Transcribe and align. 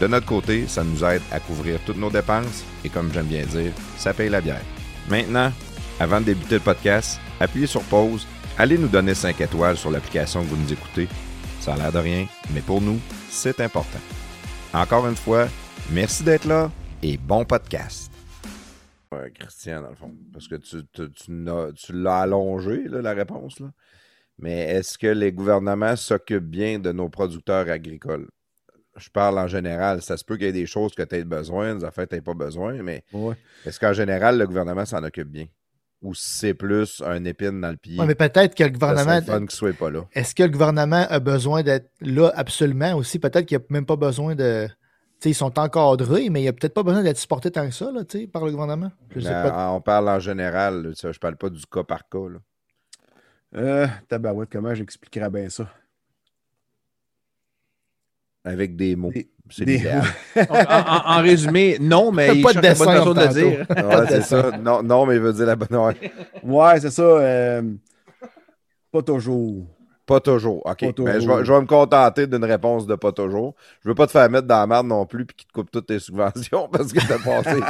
De 0.00 0.06
notre 0.06 0.26
côté, 0.26 0.66
ça 0.66 0.82
nous 0.84 1.04
aide 1.04 1.22
à 1.30 1.40
couvrir 1.40 1.78
toutes 1.86 1.96
nos 1.96 2.10
dépenses 2.10 2.64
et 2.84 2.88
comme 2.88 3.12
j'aime 3.12 3.26
bien 3.26 3.46
dire, 3.46 3.72
ça 3.96 4.12
paye 4.12 4.28
la 4.28 4.40
bière. 4.40 4.62
Maintenant, 5.08 5.52
avant 6.00 6.20
de 6.20 6.26
débuter 6.26 6.56
le 6.56 6.60
podcast, 6.60 7.20
appuyez 7.38 7.66
sur 7.66 7.82
pause, 7.82 8.26
allez 8.58 8.78
nous 8.78 8.88
donner 8.88 9.14
5 9.14 9.40
étoiles 9.40 9.76
sur 9.76 9.90
l'application 9.90 10.42
que 10.42 10.48
vous 10.48 10.56
nous 10.56 10.72
écoutez. 10.72 11.08
Ça 11.60 11.74
a 11.74 11.76
l'air 11.76 11.92
de 11.92 11.98
rien, 11.98 12.26
mais 12.52 12.60
pour 12.60 12.80
nous, 12.80 12.98
c'est 13.30 13.60
important. 13.60 14.00
Encore 14.74 15.06
une 15.06 15.16
fois, 15.16 15.46
merci 15.90 16.24
d'être 16.24 16.46
là 16.46 16.70
et 17.02 17.16
bon 17.16 17.44
podcast. 17.44 18.10
Christian, 19.34 19.82
dans 19.82 19.90
le 19.90 19.94
fond, 19.94 20.14
parce 20.32 20.48
que 20.48 20.56
tu, 20.56 21.92
l'as 21.92 22.20
allongé, 22.20 22.84
la 22.88 23.12
réponse. 23.12 23.60
Là. 23.60 23.70
Mais 24.38 24.60
est-ce 24.70 24.98
que 24.98 25.06
les 25.06 25.32
gouvernements 25.32 25.96
s'occupent 25.96 26.50
bien 26.50 26.78
de 26.78 26.92
nos 26.92 27.08
producteurs 27.08 27.68
agricoles? 27.68 28.28
Je 28.96 29.08
parle 29.08 29.38
en 29.38 29.46
général. 29.46 30.02
Ça 30.02 30.16
se 30.16 30.24
peut 30.24 30.36
qu'il 30.36 30.46
y 30.46 30.48
ait 30.48 30.52
des 30.52 30.66
choses 30.66 30.94
que 30.94 31.02
tu 31.02 31.16
aies 31.16 31.24
besoin, 31.24 31.74
des 31.76 31.84
affaires 31.84 32.04
que 32.04 32.10
tu 32.10 32.16
n'aies 32.16 32.22
pas 32.22 32.34
besoin, 32.34 32.82
mais 32.82 33.04
est-ce 33.64 33.80
qu'en 33.80 33.92
général, 33.92 34.38
le 34.38 34.46
gouvernement 34.46 34.84
s'en 34.84 35.02
occupe 35.02 35.28
bien? 35.28 35.46
Ou 36.02 36.14
c'est 36.14 36.54
plus 36.54 37.00
un 37.06 37.24
épine 37.24 37.60
dans 37.60 37.70
le 37.70 37.76
pied? 37.76 37.96
Oui, 38.00 38.06
mais 38.06 38.16
peut-être 38.16 38.56
que 38.56 38.64
le 38.64 38.70
gouvernement. 38.70 39.20
soit 39.48 39.72
pas 39.72 39.88
là. 39.88 40.04
Est-ce 40.12 40.34
que 40.34 40.42
le 40.42 40.48
gouvernement 40.48 41.06
a 41.08 41.20
besoin 41.20 41.62
d'être 41.62 41.90
là 42.00 42.32
absolument 42.34 42.94
aussi? 42.94 43.20
Peut-être 43.20 43.46
qu'il 43.46 43.56
n'y 43.56 43.62
a 43.62 43.66
même 43.70 43.86
pas 43.86 43.94
besoin 43.94 44.34
de 44.34 44.68
ils 45.30 45.34
sont 45.34 45.58
encadrés, 45.58 46.30
mais 46.30 46.40
il 46.40 46.44
n'y 46.44 46.48
a 46.48 46.52
peut-être 46.52 46.74
pas 46.74 46.82
besoin 46.82 47.02
d'être 47.02 47.18
supporté 47.18 47.50
tant 47.50 47.66
que 47.66 47.74
ça 47.74 47.90
là, 47.92 48.02
par 48.32 48.44
le 48.44 48.50
gouvernement? 48.50 48.90
On 49.14 49.80
parle 49.80 50.08
en 50.08 50.18
général, 50.18 50.92
je 51.00 51.06
ne 51.06 51.12
parle 51.12 51.36
pas 51.36 51.50
du 51.50 51.64
cas 51.66 51.84
par 51.84 52.08
cas. 52.08 52.28
Là. 52.28 52.38
Euh, 53.54 53.86
tabarouette, 54.08 54.48
comment 54.50 54.74
j'expliquerais 54.74 55.30
bien 55.30 55.48
ça? 55.48 55.68
Avec 58.44 58.76
des 58.76 58.96
mots. 58.96 59.12
C'est 59.50 59.82
en, 60.48 61.20
résumé, 61.20 61.76
non, 61.80 62.10
mais 62.10 62.36
il 62.36 62.42
pas 62.42 62.54
de 62.54 62.60
dessin 62.60 62.86
la 62.86 63.04
bonne 63.04 63.18
de 63.18 63.26
dire. 63.26 63.66
Ouais, 63.68 64.06
c'est 64.08 64.22
ça. 64.22 64.50
Non, 64.58 64.82
non, 64.82 65.04
mais 65.04 65.16
il 65.16 65.20
veut 65.20 65.32
dire 65.32 65.46
la 65.46 65.56
bonne. 65.56 65.76
Ouais, 65.76 66.12
ouais 66.42 66.80
c'est 66.80 66.90
ça. 66.90 67.02
Euh, 67.02 67.62
pas 68.90 69.02
toujours. 69.02 69.66
Pas 70.06 70.20
toujours. 70.20 70.66
OK. 70.66 70.82
Mais 70.82 71.20
je, 71.20 71.28
vais, 71.28 71.44
je, 71.44 71.52
vais, 71.52 71.60
me 71.60 71.66
contenter 71.66 72.26
d'une 72.26 72.44
réponse 72.44 72.86
de 72.86 72.94
pas 72.94 73.12
toujours. 73.12 73.54
Je 73.82 73.88
veux 73.88 73.94
pas 73.94 74.06
te 74.06 74.12
faire 74.12 74.28
mettre 74.30 74.46
dans 74.46 74.60
la 74.60 74.66
merde 74.66 74.86
non 74.86 75.06
plus 75.06 75.24
puis 75.24 75.36
qu'il 75.36 75.46
te 75.46 75.52
coupe 75.52 75.70
toutes 75.70 75.86
tes 75.86 75.98
subventions 75.98 76.68
parce 76.72 76.92
que 76.92 77.00
t'as 77.06 77.18
passé. 77.18 77.60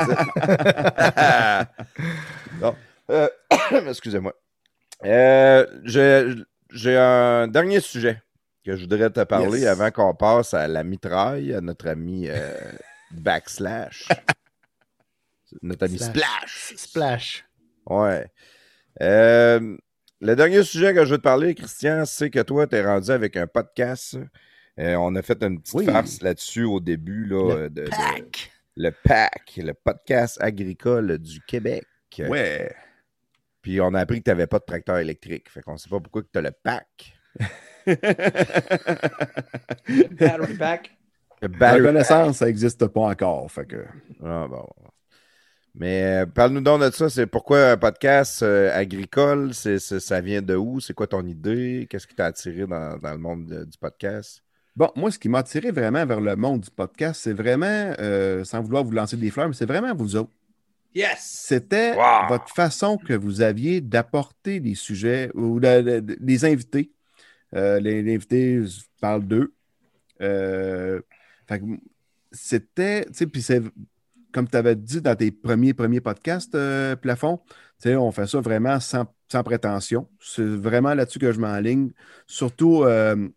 non. 2.61 2.75
Euh, 3.11 3.29
excusez-moi. 3.89 4.33
Euh, 5.05 5.67
J'ai 5.85 6.97
un 6.97 7.49
dernier 7.49 7.81
sujet 7.81 8.23
que 8.65 8.77
je 8.77 8.83
voudrais 8.83 9.11
te 9.11 9.25
parler 9.25 9.67
avant 9.67 9.91
qu'on 9.91 10.15
passe 10.15 10.55
à 10.55 10.69
la 10.69 10.85
mitraille, 10.85 11.53
à 11.53 11.61
notre 11.61 11.89
ami 11.89 12.29
euh, 12.29 12.55
Backslash. 13.11 14.09
notre 15.63 15.85
ami 15.87 15.99
Splash. 15.99 16.75
Splash. 16.77 17.45
Ouais. 17.87 18.27
Euh, 19.01 19.77
le 20.21 20.37
dernier 20.37 20.63
sujet 20.63 20.95
que 20.95 21.05
je 21.05 21.11
veux 21.11 21.19
te 21.19 21.23
parler, 21.23 21.55
Christian, 21.55 22.05
c'est 22.05 22.31
que 22.31 22.41
toi, 22.41 22.67
tu 22.67 22.77
es 22.77 22.85
rendu 22.85 23.11
avec 23.11 23.37
un 23.37 23.47
podcast. 23.47 24.17
Euh, 24.79 24.95
on 24.95 25.15
a 25.17 25.23
fait 25.23 25.43
une 25.43 25.61
petite 25.61 25.91
farce 25.91 26.23
là-dessus 26.23 26.65
au 26.65 26.81
début. 26.81 27.27
Là, 27.27 27.57
le 27.57 27.71
de, 27.71 27.85
PAC. 27.89 28.53
le 28.77 28.91
PAC, 28.91 29.57
le 29.57 29.75
podcast 29.75 30.39
agricole 30.41 31.19
du 31.19 31.41
Québec. 31.41 31.87
Ouais. 32.19 32.73
Puis 33.61 33.81
on 33.81 33.95
a 33.95 34.01
appris 34.01 34.19
que 34.21 34.25
tu 34.25 34.31
n'avais 34.31 34.47
pas 34.47 34.59
de 34.59 34.65
tracteur 34.65 34.99
électrique. 34.99 35.51
Fait 35.51 35.63
qu'on 35.63 35.73
ne 35.73 35.79
sait 35.79 35.91
pas 35.91 36.01
pourquoi 36.01 36.23
tu 36.23 36.39
as 36.39 36.43
le 36.43 36.53
PAC. 36.53 37.19
Battery 40.19 40.57
pack. 40.59 40.91
La 41.43 41.81
connaissance, 41.81 42.39
ça 42.39 42.47
n'existe 42.47 42.87
pas 42.87 43.01
encore. 43.01 43.51
Fait 43.51 43.67
que... 43.67 43.85
Ah, 44.25 44.47
bon. 44.49 44.67
Mais 45.75 46.23
euh, 46.23 46.27
parle-nous 46.27 46.61
donc 46.61 46.83
de 46.83 46.91
ça. 46.91 47.09
C'est 47.09 47.27
pourquoi 47.27 47.73
un 47.73 47.77
podcast 47.77 48.43
euh, 48.43 48.77
agricole? 48.77 49.55
C'est, 49.55 49.79
ça 49.79 50.21
vient 50.21 50.43
de 50.43 50.55
où? 50.55 50.81
C'est 50.81 50.95
quoi 50.95 51.07
ton 51.07 51.27
idée? 51.27 51.87
Qu'est-ce 51.89 52.07
qui 52.07 52.15
t'a 52.15 52.27
attiré 52.27 52.67
dans, 52.67 52.99
le 53.03 53.19
monde 53.19 53.47
du 53.47 53.79
podcast? 53.79 54.43
Bon, 54.77 54.91
moi, 54.97 55.11
ce 55.11 55.19
qui 55.19 55.29
m'a 55.29 55.39
attiré 55.39 55.71
vraiment 55.71 56.05
vers 56.07 56.21
le 56.21 56.37
monde 56.37 56.61
du 56.61 56.71
podcast, 56.71 57.23
c'est 57.25 57.33
vraiment, 57.33 57.95
euh, 57.99 58.45
sans 58.45 58.63
vouloir 58.63 58.85
vous 58.85 58.93
lancer 58.93 59.17
des 59.17 59.31
fleurs, 59.31 59.49
mais 59.49 59.55
c'est 59.55 59.67
vraiment 59.67 59.95
vous 59.95 60.17
autres. 60.17 60.33
Yes! 60.95 61.21
C'était 61.21 61.95
votre 62.29 62.55
façon 62.55 62.99
que 62.99 63.15
vous 63.15 63.41
aviez 63.41 63.81
d'apporter 63.81 64.61
des 64.61 64.75
sujets 64.75 65.31
ou 65.35 65.59
des 65.59 66.45
invités. 66.45 66.93
Les, 67.53 68.15
invités 68.15 68.63
parlent 69.01 69.27
d'eux. 69.27 69.53
c'était, 72.33 73.05
tu 73.07 73.15
sais, 73.15 73.27
puis 73.27 73.43
c'est 73.43 73.63
comme 74.33 74.49
tu 74.49 74.57
avais 74.57 74.75
dit 74.75 75.01
dans 75.01 75.15
tes 75.15 75.31
premiers, 75.31 75.75
premiers 75.75 76.01
podcasts, 76.01 76.55
euh, 76.55 76.97
Plafond, 76.97 77.41
on 77.85 78.11
fait 78.13 78.27
ça 78.27 78.41
vraiment 78.41 78.81
sans, 78.81 79.07
prétention. 79.45 80.09
C'est 80.21 80.45
vraiment 80.45 80.95
là-dessus 80.95 81.19
que 81.19 81.33
je 81.33 81.41
m'enligne. 81.41 81.91
Surtout, 82.27 82.85
euh, 82.85 83.29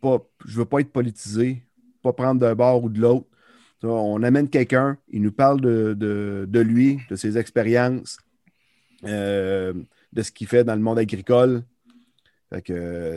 pas, 0.00 0.18
je 0.44 0.54
ne 0.54 0.58
veux 0.58 0.64
pas 0.64 0.80
être 0.80 0.92
politisé, 0.92 1.62
pas 2.02 2.12
prendre 2.12 2.40
d'un 2.40 2.54
bord 2.54 2.84
ou 2.84 2.88
de 2.88 3.00
l'autre. 3.00 3.26
On 3.82 4.22
amène 4.22 4.48
quelqu'un, 4.48 4.98
il 5.08 5.22
nous 5.22 5.32
parle 5.32 5.60
de, 5.60 6.60
lui, 6.60 6.98
de 7.10 7.16
ses 7.16 7.38
expériences, 7.38 8.18
euh, 9.04 9.72
de 10.12 10.22
ce 10.22 10.32
qu'il 10.32 10.48
fait 10.48 10.64
dans 10.64 10.74
le 10.74 10.80
monde 10.80 10.98
agricole. 10.98 11.62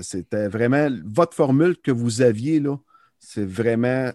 C'était 0.02 0.48
vraiment 0.48 0.90
votre 1.06 1.34
formule 1.36 1.78
que 1.78 1.92
vous 1.92 2.22
aviez 2.22 2.60
là. 2.60 2.78
C'est 3.20 3.46
vraiment 3.46 4.12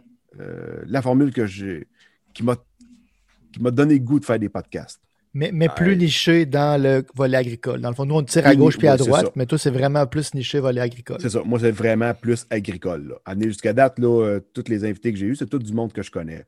la 0.86 1.00
formule 1.02 1.32
que 1.32 1.46
j'ai 1.46 1.86
qui 2.34 2.42
m'a 2.42 3.70
donné 3.70 3.94
le 3.94 4.00
goût 4.00 4.20
de 4.20 4.24
faire 4.24 4.38
des 4.38 4.50
podcasts. 4.50 5.00
Mais, 5.32 5.50
mais 5.52 5.68
plus 5.68 5.98
niché 5.98 6.46
dans 6.46 6.80
le 6.82 7.04
volet 7.14 7.36
agricole. 7.36 7.82
Dans 7.82 7.90
le 7.90 7.94
fond, 7.94 8.06
nous, 8.06 8.14
on 8.14 8.22
tire 8.22 8.46
à 8.46 8.54
gauche 8.54 8.78
puis 8.78 8.88
à 8.88 8.96
droite, 8.96 9.32
mais 9.36 9.44
toi, 9.44 9.58
c'est 9.58 9.70
vraiment 9.70 10.06
plus 10.06 10.32
niché 10.32 10.60
volet 10.60 10.80
agricole. 10.80 11.18
C'est 11.20 11.28
ça. 11.28 11.42
Moi, 11.44 11.58
c'est 11.60 11.70
vraiment 11.70 12.14
plus 12.14 12.46
agricole. 12.48 13.18
Là. 13.26 13.34
jusqu'à 13.42 13.74
date, 13.74 13.98
là, 13.98 14.24
euh, 14.24 14.40
tous 14.54 14.64
les 14.68 14.84
invités 14.84 15.12
que 15.12 15.18
j'ai 15.18 15.26
eus, 15.26 15.36
c'est 15.36 15.48
tout 15.48 15.58
du 15.58 15.74
monde 15.74 15.92
que 15.92 16.02
je 16.02 16.10
connais. 16.10 16.46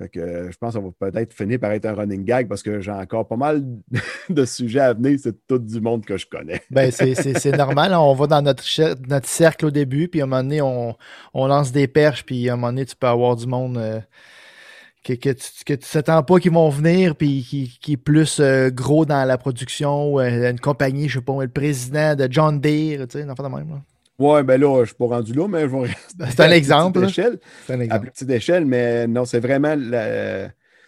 Fait 0.00 0.08
que, 0.08 0.18
euh, 0.18 0.50
je 0.50 0.56
pense 0.56 0.74
qu'on 0.74 0.94
va 0.98 1.10
peut-être 1.10 1.34
finir 1.34 1.60
par 1.60 1.72
être 1.72 1.84
un 1.84 1.92
running 1.92 2.24
gag 2.24 2.48
parce 2.48 2.62
que 2.62 2.80
j'ai 2.80 2.90
encore 2.90 3.28
pas 3.28 3.36
mal 3.36 3.62
de 4.30 4.44
sujets 4.46 4.80
à 4.80 4.94
venir. 4.94 5.18
C'est 5.22 5.46
tout 5.46 5.58
du 5.58 5.78
monde 5.78 6.06
que 6.06 6.16
je 6.16 6.26
connais. 6.26 6.62
ben, 6.70 6.90
c'est 6.90 7.56
normal. 7.56 7.92
Hein. 7.92 8.00
On 8.00 8.14
va 8.14 8.26
dans 8.26 8.40
notre, 8.40 8.64
notre 9.06 9.28
cercle 9.28 9.66
au 9.66 9.70
début, 9.70 10.08
puis 10.08 10.22
à 10.22 10.24
un 10.24 10.26
moment 10.26 10.42
donné, 10.42 10.62
on, 10.62 10.96
on 11.34 11.46
lance 11.46 11.70
des 11.70 11.86
perches, 11.86 12.24
puis 12.24 12.48
à 12.48 12.54
un 12.54 12.56
moment 12.56 12.68
donné, 12.68 12.86
tu 12.86 12.96
peux 12.96 13.08
avoir 13.08 13.36
du 13.36 13.46
monde. 13.46 13.76
Euh, 13.76 14.00
que, 15.04 15.12
que, 15.14 15.30
tu, 15.30 15.72
ne 15.72 15.76
t'attends 15.76 16.22
pas 16.22 16.38
qu'ils 16.38 16.52
vont 16.52 16.68
venir, 16.70 17.14
puis 17.16 17.42
qui, 17.42 17.78
qui, 17.80 17.92
est 17.92 17.96
plus 17.96 18.38
euh, 18.40 18.70
gros 18.70 19.04
dans 19.04 19.26
la 19.26 19.38
production, 19.38 20.18
euh, 20.18 20.50
une 20.50 20.60
compagnie, 20.60 21.08
je 21.08 21.18
sais 21.18 21.24
pas, 21.24 21.42
le 21.42 21.48
président 21.48 22.14
de 22.14 22.26
John 22.30 22.60
Deere, 22.60 23.06
tu 23.06 23.18
sais, 23.18 23.24
de 23.24 23.42
même. 23.48 23.70
Là. 23.70 23.82
Ouais, 24.20 24.42
ben 24.42 24.60
là, 24.60 24.80
je 24.82 24.88
suis 24.88 24.94
pas 24.94 25.06
rendu 25.06 25.32
là, 25.32 25.48
mais 25.48 25.62
je 25.62 25.66
vais 25.66 25.88
C'est 26.30 26.40
un 26.40 26.50
exemple. 26.50 27.08
C'est 27.10 27.24
un 27.70 27.80
exemple. 27.80 28.06
À 28.06 28.10
petite 28.10 28.30
échelle, 28.30 28.66
mais 28.66 29.06
non, 29.06 29.24
c'est 29.24 29.40
vraiment 29.40 29.74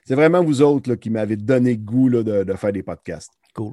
c'est 0.05 0.14
vraiment 0.14 0.43
vous 0.43 0.62
autres 0.62 0.90
là, 0.90 0.96
qui 0.96 1.11
m'avez 1.11 1.37
donné 1.37 1.76
goût 1.76 2.08
là, 2.08 2.23
de, 2.23 2.44
de, 2.44 2.52
faire 2.55 2.73
des 2.73 2.82
podcasts. 2.82 3.32
Cool. 3.55 3.73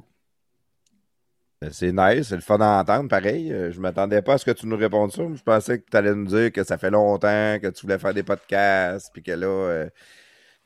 Ben, 1.60 1.70
c'est 1.72 1.92
nice, 1.92 2.28
c'est 2.28 2.36
le 2.36 2.40
fun 2.40 2.58
d'entendre, 2.58 3.08
pareil. 3.08 3.52
Euh, 3.52 3.70
je 3.70 3.80
m'attendais 3.80 4.22
pas 4.22 4.34
à 4.34 4.38
ce 4.38 4.44
que 4.44 4.52
tu 4.52 4.66
nous 4.66 4.76
répondes 4.76 5.12
ça. 5.12 5.24
Je 5.34 5.42
pensais 5.42 5.80
que 5.80 5.84
tu 5.90 5.96
allais 5.96 6.14
nous 6.14 6.26
dire 6.26 6.52
que 6.52 6.64
ça 6.64 6.78
fait 6.78 6.90
longtemps 6.90 7.58
que 7.60 7.68
tu 7.68 7.82
voulais 7.82 7.98
faire 7.98 8.14
des 8.14 8.22
podcasts, 8.22 9.10
puis 9.12 9.22
que 9.22 9.32
là, 9.32 9.88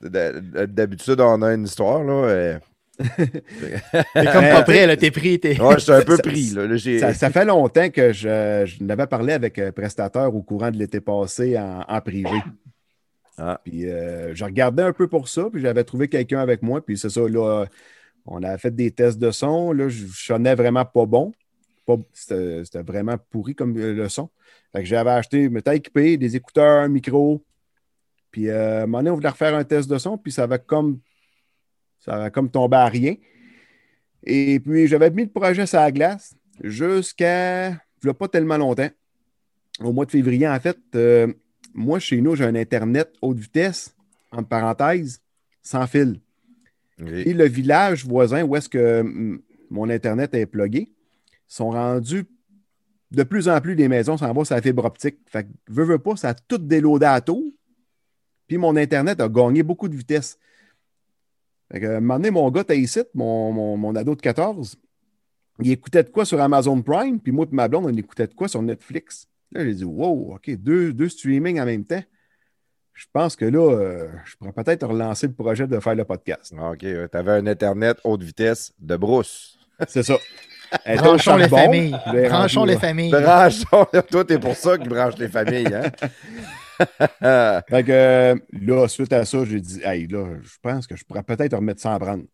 D'habitude, 0.00 1.20
on 1.20 1.40
a 1.42 1.54
une 1.54 1.64
histoire, 1.64 2.02
là. 2.04 2.58
t'es 3.16 4.24
comme 4.32 4.44
pas 4.44 4.62
prêt, 4.62 4.86
là, 4.86 4.96
t'es 4.96 5.10
pris. 5.10 5.40
Es... 5.42 5.60
Ouais, 5.60 5.74
je 5.74 5.80
suis 5.80 5.92
un 5.92 6.02
peu 6.02 6.16
pris. 6.18 6.50
Là. 6.50 7.12
ça, 7.14 7.30
fait 7.30 7.44
longtemps 7.44 7.90
que 7.90 8.12
je, 8.12 8.64
je 8.66 8.84
n'avais 8.84 9.06
parlé 9.06 9.32
avec 9.32 9.58
un 9.58 9.72
prestataire 9.72 10.34
au 10.34 10.42
courant 10.42 10.70
de 10.70 10.76
l'été 10.76 11.00
passé 11.00 11.58
en, 11.58 12.00
privé. 12.00 12.40
Ah. 13.36 13.60
Puis 13.64 13.90
euh, 13.90 14.34
je 14.34 14.44
regardais 14.44 14.82
un 14.82 14.92
peu 14.92 15.08
pour 15.08 15.28
ça, 15.28 15.48
puis 15.52 15.60
j'avais 15.60 15.82
trouvé 15.82 16.08
quelqu'un 16.08 16.38
avec 16.38 16.62
moi, 16.62 16.84
puis 16.84 16.96
c'est 16.96 17.10
ça, 17.10 17.28
là, 17.28 17.66
on 18.26 18.42
a 18.42 18.56
fait 18.58 18.74
des 18.74 18.90
tests 18.90 19.18
de 19.18 19.30
son, 19.30 19.72
là, 19.72 19.88
je 19.88 20.06
sonnais 20.06 20.54
vraiment 20.54 20.84
pas 20.84 21.06
bon. 21.06 21.32
C'était 22.12 22.82
vraiment 22.82 23.16
pourri 23.30 23.54
comme 23.54 23.76
euh, 23.76 23.92
le 23.92 24.08
son. 24.08 24.30
Fait 24.72 24.80
que 24.80 24.86
j'avais 24.86 25.10
acheté, 25.10 25.48
me 25.48 25.60
équipé, 25.72 26.16
des 26.16 26.36
écouteurs, 26.36 26.82
un 26.82 26.88
micro, 26.88 27.44
Puis 28.30 28.48
euh, 28.48 28.80
à 28.80 28.82
un 28.82 28.86
moment 28.86 28.98
donné, 28.98 29.10
on 29.10 29.14
voulait 29.16 29.28
refaire 29.28 29.54
un 29.54 29.64
test 29.64 29.90
de 29.90 29.98
son, 29.98 30.16
puis 30.16 30.32
ça 30.32 30.44
avait 30.44 30.58
comme, 30.58 31.00
ça 32.04 32.14
avait 32.14 32.30
comme 32.30 32.50
tombé 32.50 32.76
à 32.76 32.86
rien. 32.86 33.14
Et 34.24 34.60
puis, 34.60 34.86
j'avais 34.86 35.10
mis 35.10 35.24
le 35.24 35.30
projet 35.30 35.66
sur 35.66 35.78
la 35.78 35.92
glace 35.92 36.34
jusqu'à, 36.62 37.70
il 37.70 38.14
pas 38.18 38.28
tellement 38.28 38.56
longtemps. 38.56 38.90
Au 39.80 39.92
mois 39.92 40.06
de 40.06 40.10
février, 40.10 40.48
en 40.48 40.58
fait, 40.60 40.78
euh, 40.94 41.32
moi, 41.74 41.98
chez 41.98 42.20
nous, 42.20 42.36
j'ai 42.36 42.44
un 42.44 42.54
Internet 42.54 43.12
haute 43.20 43.38
vitesse, 43.38 43.94
entre 44.30 44.48
parenthèses, 44.48 45.20
sans 45.62 45.86
fil. 45.86 46.20
Et 46.98 47.34
le 47.34 47.46
village 47.46 48.06
voisin 48.06 48.44
où 48.44 48.54
est-ce 48.54 48.68
que 48.68 49.40
mon 49.68 49.90
Internet 49.90 50.32
est 50.34 50.46
plugué 50.46 50.92
sont 51.48 51.70
rendus 51.70 52.24
de 53.10 53.22
plus 53.22 53.48
en 53.48 53.60
plus 53.60 53.76
des 53.76 53.88
maisons 53.88 54.16
s'en 54.16 54.32
vont 54.32 54.44
sur 54.44 54.54
la 54.54 54.62
fibre 54.62 54.84
optique. 54.84 55.18
Fait 55.26 55.44
que, 55.44 55.48
veux, 55.68 55.84
veux 55.84 55.98
pas, 55.98 56.16
ça 56.16 56.30
a 56.30 56.34
tout 56.34 56.58
déloadé 56.58 57.06
à 57.06 57.20
tour. 57.20 57.42
Puis 58.46 58.58
mon 58.58 58.76
Internet 58.76 59.20
a 59.20 59.28
gagné 59.28 59.62
beaucoup 59.62 59.88
de 59.88 59.96
vitesse. 59.96 60.38
Fait 61.72 61.80
que, 61.80 61.86
un 61.86 62.00
moment 62.00 62.16
donné, 62.16 62.30
mon 62.30 62.50
gars, 62.50 62.64
t'as 62.64 62.74
ici, 62.74 63.00
mon, 63.14 63.52
mon, 63.52 63.76
mon 63.76 63.94
ado 63.96 64.14
de 64.14 64.20
14, 64.20 64.76
il 65.60 65.70
écoutait 65.70 66.02
de 66.02 66.10
quoi 66.10 66.24
sur 66.24 66.40
Amazon 66.40 66.80
Prime, 66.82 67.20
puis 67.20 67.32
moi 67.32 67.46
et 67.50 67.54
ma 67.54 67.68
blonde, 67.68 67.86
on 67.86 67.96
écoutait 67.96 68.26
de 68.26 68.34
quoi 68.34 68.48
sur 68.48 68.62
Netflix. 68.62 69.26
Là, 69.52 69.64
j'ai 69.64 69.74
dit, 69.74 69.84
wow, 69.84 70.34
OK, 70.34 70.50
deux, 70.56 70.92
deux 70.92 71.08
streamings 71.08 71.60
en 71.60 71.64
même 71.64 71.84
temps. 71.84 72.02
Je 72.92 73.06
pense 73.12 73.34
que 73.34 73.44
là, 73.44 73.72
euh, 73.72 74.08
je 74.24 74.36
pourrais 74.36 74.52
peut-être 74.52 74.86
relancer 74.86 75.26
le 75.26 75.32
projet 75.32 75.66
de 75.66 75.80
faire 75.80 75.94
le 75.94 76.04
podcast. 76.04 76.54
OK, 76.56 76.78
tu 76.78 77.08
avais 77.12 77.32
un 77.32 77.46
Internet 77.46 77.98
haute 78.04 78.22
vitesse 78.22 78.72
de 78.78 78.96
brousse. 78.96 79.58
C'est 79.88 80.04
ça. 80.04 80.16
Elle 80.84 80.98
Branchons 80.98 81.36
les 81.36 81.48
familles. 81.48 81.96
Branchons 82.06 82.64
les 82.64 82.76
familles. 82.76 83.10
Branchons. 83.10 83.86
Toi, 84.10 84.24
t'es 84.24 84.38
pour 84.38 84.56
ça 84.56 84.78
qu'ils 84.78 84.88
branchent 84.88 85.18
les 85.18 85.28
familles, 85.28 85.72
hein? 85.74 85.90
Fait 87.68 87.84
que 87.84 88.34
là, 88.52 88.88
suite 88.88 89.12
à 89.12 89.24
ça, 89.24 89.44
j'ai 89.44 89.60
dit, 89.60 89.80
hey, 89.84 90.06
là, 90.06 90.36
je 90.42 90.56
pense 90.62 90.86
que 90.86 90.96
je 90.96 91.04
pourrais 91.04 91.22
peut-être 91.22 91.54
remettre 91.54 91.80
ça 91.80 91.90
en 91.90 91.98
branle. 91.98 92.26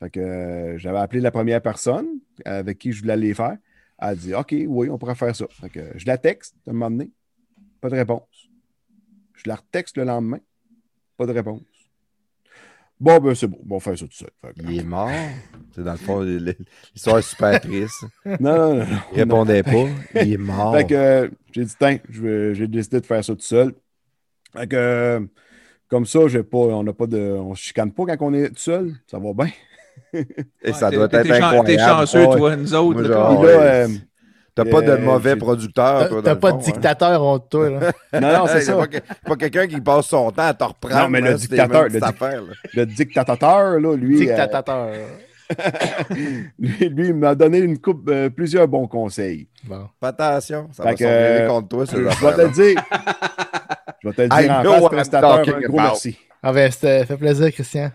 Fait 0.00 0.10
que 0.10 0.20
euh, 0.20 0.78
j'avais 0.78 0.98
appelé 0.98 1.20
la 1.20 1.30
première 1.30 1.62
personne 1.62 2.06
avec 2.44 2.78
qui 2.78 2.92
je 2.92 3.00
voulais 3.00 3.12
aller 3.12 3.34
faire. 3.34 3.56
Elle 3.98 4.08
a 4.08 4.14
dit, 4.14 4.34
OK, 4.34 4.54
oui, 4.66 4.90
on 4.90 4.98
pourrait 4.98 5.14
faire 5.14 5.34
ça. 5.34 5.46
Fait 5.50 5.68
que 5.70 5.80
je 5.96 6.06
la 6.06 6.18
texte 6.18 6.56
à 6.66 6.70
un 6.70 6.72
moment 6.72 6.90
donné. 6.90 7.10
Pas 7.80 7.88
de 7.88 7.96
réponse. 7.96 8.48
Je 9.34 9.48
la 9.48 9.56
retexte 9.56 9.96
le 9.96 10.04
lendemain. 10.04 10.40
Pas 11.16 11.26
de 11.26 11.32
réponse. 11.32 11.62
Bon, 13.02 13.18
ben 13.18 13.34
c'est 13.34 13.48
bon. 13.48 13.58
Bon, 13.64 13.74
on 13.74 13.78
va 13.78 13.84
faire 13.84 13.98
ça 13.98 14.06
tout 14.06 14.12
seul. 14.16 14.30
Il 14.62 14.78
est 14.78 14.84
mort. 14.84 15.10
C'est 15.74 15.82
dans 15.82 15.92
le 15.92 15.98
fond, 15.98 16.20
l'histoire 16.20 17.18
est 17.18 17.22
super 17.22 17.60
triste. 17.60 18.04
Non, 18.24 18.36
non, 18.38 18.74
non. 18.74 18.84
non. 18.84 18.86
Il 19.12 19.18
répondait 19.18 19.62
pas. 19.64 19.86
Il 20.22 20.32
est 20.34 20.36
mort. 20.36 20.76
Fait 20.76 20.84
que 20.86 20.94
euh, 20.94 21.28
j'ai 21.50 21.64
dit, 21.64 21.74
tiens, 21.78 21.98
j'ai 22.08 22.68
décidé 22.68 23.00
de 23.00 23.06
faire 23.06 23.24
ça 23.24 23.34
tout 23.34 23.40
seul. 23.40 23.74
Fait 24.56 24.68
que 24.68 24.76
euh, 24.76 25.20
comme 25.88 26.06
ça, 26.06 26.28
j'ai 26.28 26.44
pas, 26.44 26.58
on 26.58 26.84
n'a 26.84 26.92
pas 26.92 27.06
de. 27.08 27.18
On 27.18 27.54
se 27.56 27.62
chicane 27.62 27.90
pas 27.90 28.04
quand 28.06 28.16
on 28.20 28.34
est 28.34 28.50
tout 28.50 28.58
seul. 28.58 28.92
Ça 29.10 29.18
va 29.18 29.32
bien. 29.32 29.50
Et 30.62 30.72
ça 30.72 30.88
T'es- 30.90 30.96
doit 30.96 31.06
être 31.06 31.26
chan- 31.26 31.64
T'es 31.64 31.78
incroyable. 31.78 31.80
chanceux, 32.06 32.26
Ouais. 32.26 32.36
toi, 32.36 32.56
nous 32.56 32.74
autres. 32.74 33.00
Moi, 33.00 33.02
là, 33.02 33.08
genre, 33.14 33.28
Puis 33.28 33.36
toi. 33.36 33.50
là, 33.52 33.58
ouais. 33.58 33.64
euh, 33.64 33.88
T'as 34.54 34.64
pas 34.66 34.82
de 34.82 34.90
Euh, 34.90 34.98
mauvais 34.98 35.34
producteur, 35.36 36.00
T'as 36.00 36.08
dans 36.10 36.22
t'as 36.22 36.34
le 36.34 36.38
pas 36.38 36.50
fond, 36.50 36.56
de 36.56 36.60
hein? 36.60 36.64
dictateur 36.66 37.22
entre 37.22 37.48
toi. 37.48 37.70
Là. 37.70 37.80
non, 38.20 38.38
non, 38.38 38.46
c'est 38.46 38.58
Hey, 38.58 38.62
ça. 38.64 38.76
Pas, 38.76 38.86
que- 38.86 38.98
pas 39.24 39.36
quelqu'un 39.36 39.66
qui 39.66 39.80
passe 39.80 40.06
son 40.06 40.30
temps 40.30 40.42
à 40.42 40.52
te 40.54 40.64
reprendre. 40.64 41.02
Non, 41.04 41.08
mais 41.08 41.20
le 41.22 41.30
là, 41.30 41.34
dictateur, 41.34 41.84
le 41.84 41.88
dic- 41.90 42.02
affaires, 42.04 42.42
là. 42.42 42.52
Le 42.74 42.86
dictateur, 42.86 43.80
là, 43.80 43.96
lui, 43.96 44.16
euh, 44.16 44.18
Dictateur. 44.18 44.90
lui, 46.58 46.88
lui, 46.88 47.08
il 47.08 47.14
m'a 47.14 47.34
donné 47.34 47.58
une 47.58 47.78
coupe, 47.78 48.08
euh, 48.08 48.30
plusieurs 48.30 48.68
bons 48.68 48.86
conseils. 48.86 49.48
Bon. 49.64 49.88
Fais 50.00 50.06
attention, 50.08 50.68
ça 50.72 50.82
Fait 50.82 50.88
va 50.90 50.94
que, 50.96 51.04
euh, 51.04 51.46
contre 51.48 51.68
toi, 51.68 51.84
Je 51.84 51.90
ces 51.90 51.96
vais 51.96 52.02
te 52.04 52.08
affaires-là. 52.12 52.44
le 52.44 52.50
dire. 52.50 52.82
Je 54.02 54.08
vais 54.08 54.14
te 54.14 54.22
le 54.22 54.26
I 54.26 54.42
dire 54.44 54.52
en 54.52 54.62
know 54.62 54.72
face, 54.72 54.80
what 54.82 54.88
I'm 54.90 54.96
prestataire, 54.96 55.30
talking 55.36 55.54
un 55.54 55.60
gros 55.60 55.78
about. 55.78 55.88
merci. 55.90 56.18
Ah 56.42 56.52
ben, 56.52 56.70
ça 56.72 57.06
fait 57.06 57.16
plaisir, 57.16 57.52
Christian. 57.52 57.90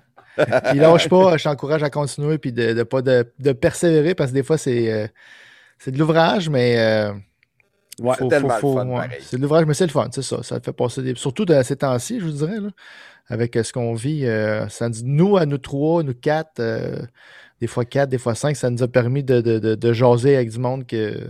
Puis 0.70 0.80
lâche 0.80 1.10
pas, 1.10 1.36
je 1.38 1.44
t'encourage 1.44 1.84
à 1.84 1.90
continuer 1.90 2.38
puis 2.38 2.52
de, 2.52 2.74
de 2.74 2.84
pas 2.84 3.02
de, 3.02 3.26
de 3.40 3.52
persévérer 3.54 4.14
parce 4.16 4.30
que 4.30 4.36
des 4.36 4.44
fois 4.44 4.58
c'est 4.60 4.92
euh, 4.94 5.08
c'est 5.80 5.92
de 5.92 6.00
l'ouvrage, 6.00 6.50
mais 6.50 6.78
euh, 6.80 7.14
Ouais, 8.00 8.16
tellement 8.30 8.54
le 8.56 8.62
fun, 8.62 8.88
ouais. 8.88 9.18
C'est 9.22 9.38
de 9.38 9.42
l'ouvrage, 9.42 9.66
mais 9.66 9.74
c'est 9.74 9.86
le 9.88 9.92
fun, 9.92 10.08
c'est 10.12 10.22
ça. 10.22 10.44
Ça 10.44 10.60
te 10.60 10.66
fait 10.66 10.74
passer 10.74 11.02
des. 11.02 11.16
Surtout 11.16 11.46
de 11.46 11.60
ces 11.64 11.78
temps-ci, 11.78 12.20
je 12.20 12.26
vous 12.26 12.32
dirais, 12.32 12.60
là, 12.60 12.70
avec 13.28 13.56
euh, 13.56 13.64
ce 13.64 13.74
qu'on 13.74 13.96
vit. 13.96 14.26
euh, 14.28 14.68
ça 14.70 14.88
dit 14.90 15.02
nous 15.04 15.36
à 15.36 15.48
nous 15.48 15.58
trois, 15.58 16.04
nous 16.04 16.14
quatre, 16.14 16.60
euh, 16.60 17.02
des 17.60 17.66
fois 17.66 17.86
quatre, 17.86 18.10
des 18.10 18.20
fois 18.20 18.36
cinq, 18.36 18.56
ça 18.56 18.70
nous 18.70 18.84
a 18.84 18.88
permis 18.88 19.24
de, 19.24 19.42
de, 19.42 19.58
de, 19.58 19.74
de 19.74 19.94
jaser 19.94 20.36
avec 20.36 20.52
du 20.52 20.60
monde 20.60 20.86
que 20.86 21.28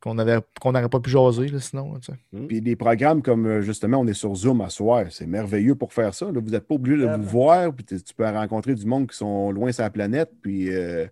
qu'on 0.00 0.16
avait 0.16 0.38
qu'on 0.60 0.72
n'aurait 0.72 0.88
pas 0.88 1.00
pu 1.00 1.10
jaser 1.10 1.48
là, 1.48 1.60
sinon. 1.60 1.98
tu 1.98 2.12
sais. 2.12 2.46
Puis 2.46 2.62
des 2.62 2.76
programmes 2.76 3.20
comme 3.20 3.60
justement, 3.60 3.98
on 3.98 4.06
est 4.06 4.14
sur 4.14 4.34
Zoom 4.34 4.62
à 4.62 4.70
soir, 4.70 5.04
c'est 5.10 5.26
merveilleux 5.26 5.74
pour 5.74 5.92
faire 5.92 6.14
ça. 6.14 6.26
là. 6.26 6.40
Vous 6.40 6.50
n'êtes 6.50 6.66
pas 6.66 6.76
obligé 6.76 6.96
de 7.02 7.14
vous 7.14 7.22
voir, 7.24 7.74
puis 7.74 7.84
tu 7.84 8.02
tu 8.02 8.14
peux 8.14 8.24
rencontrer 8.24 8.74
du 8.74 8.86
monde 8.86 9.06
qui 9.10 9.16
sont 9.18 9.50
loin 9.50 9.70
sur 9.70 9.82
la 9.82 9.90
planète, 9.90 10.30
puis 10.40 10.74
euh, 10.74 11.06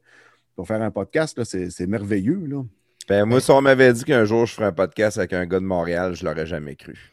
pour 0.57 0.67
faire 0.67 0.83
un 0.83 0.91
podcast, 0.91 1.39
là, 1.39 1.45
c'est 1.45 1.71
c'est 1.71 1.87
merveilleux. 1.87 2.43
Là. 2.47 2.63
Ben, 3.09 3.25
moi, 3.25 3.41
si 3.41 3.51
on 3.53 3.61
m'avait 3.61 3.93
dit 3.93 4.05
qu'un 4.05 4.25
jour 4.25 4.47
je 4.47 4.55
ferais 4.55 4.67
un 4.67 4.73
podcast 4.73 5.19
avec 5.19 5.33
un 5.33 5.47
gars 5.47 5.61
de 5.61 5.65
Montréal, 5.65 6.15
je 6.17 6.25
l'aurais 6.25 6.47
jamais 6.47 6.75
cru. 6.75 7.13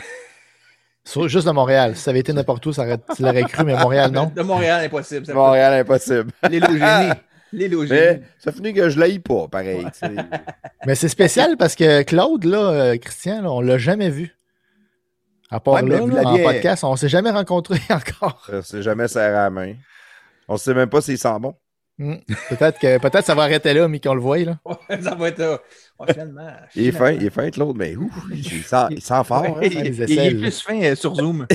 Sur- 1.04 1.28
juste 1.28 1.46
de 1.46 1.52
Montréal. 1.52 1.94
Si 1.96 2.02
ça 2.02 2.10
avait 2.10 2.20
été 2.20 2.32
n'importe 2.32 2.64
où, 2.66 2.72
ça 2.72 2.82
aurait, 2.82 2.98
tu 3.14 3.22
l'aurais 3.22 3.44
cru, 3.44 3.64
mais 3.64 3.74
Montréal, 3.76 4.10
non? 4.10 4.32
De 4.34 4.42
Montréal, 4.42 4.84
impossible. 4.84 5.24
ça 5.26 5.34
Montréal, 5.34 5.74
impossible. 5.80 6.32
peut- 6.40 6.48
L'île 6.48 6.64
au 6.64 6.72
génie. 6.72 7.12
L'île 7.52 7.74
au 7.76 7.82
Mais 7.82 7.86
génie. 7.86 8.24
ça 8.38 8.50
finit 8.52 8.72
que 8.74 8.88
je 8.88 8.98
l'aille 8.98 9.20
pas, 9.20 9.46
pareil. 9.46 9.86
Mais 10.86 10.94
c'est 10.96 11.08
spécial 11.08 11.56
parce 11.56 11.76
que 11.76 12.02
Claude, 12.02 12.44
là, 12.44 12.58
euh, 12.70 12.96
Christian, 12.98 13.42
là, 13.42 13.52
on 13.52 13.60
l'a 13.60 13.78
jamais 13.78 14.10
vu. 14.10 14.34
À 15.48 15.60
part 15.60 15.74
Ouais, 15.74 15.82
là, 15.82 16.00
là, 16.04 16.28
en 16.28 16.38
podcast, 16.38 16.82
on 16.82 16.96
s'est 16.96 17.08
jamais 17.08 17.30
rencontrés 17.30 17.78
encore. 17.90 18.44
Ça 18.50 18.62
s'est 18.62 18.82
jamais 18.82 19.06
serré 19.06 19.36
à 19.36 19.42
la 19.44 19.50
main. 19.50 19.74
On 20.48 20.56
sait 20.56 20.74
même 20.74 20.88
pas 20.88 21.00
s'il 21.00 21.18
sent 21.18 21.38
bon. 21.40 21.54
Peut-être 21.98 22.78
que 22.78 22.98
peut-être 22.98 23.24
ça 23.24 23.34
va 23.34 23.44
arrêter 23.44 23.72
là, 23.72 23.88
mais 23.88 24.00
qu'on 24.00 24.14
le 24.14 24.20
voit 24.20 24.38
là. 24.38 24.58
Ça 25.02 25.14
va 25.14 25.28
être 25.28 25.38
là. 25.38 25.60
Il 26.74 26.88
est 26.88 26.92
fin, 26.92 27.10
il 27.12 27.24
est 27.24 27.30
fin 27.30 27.48
l'autre, 27.56 27.74
mais 27.74 27.96
ouf, 27.96 28.12
il 28.30 28.44
sent, 28.62 28.86
il 28.90 29.00
fort. 29.00 29.32
Hein, 29.32 29.60
il, 29.62 29.72
il, 29.72 30.18
est 30.18 30.34
plus 30.34 30.60
fin 30.60 30.94
sur 30.94 31.14
Zoom. 31.14 31.46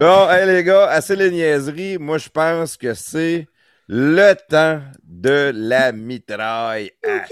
bon, 0.00 0.30
hey, 0.30 0.46
les 0.46 0.64
gars, 0.64 0.88
assez 0.88 1.14
les 1.14 1.30
niaiseries. 1.30 1.98
Moi, 1.98 2.18
je 2.18 2.28
pense 2.28 2.76
que 2.76 2.94
c'est 2.94 3.46
le 3.86 4.34
temps 4.48 4.80
de 5.04 5.52
la 5.54 5.92
mitraille 5.92 6.90
à 7.06 7.24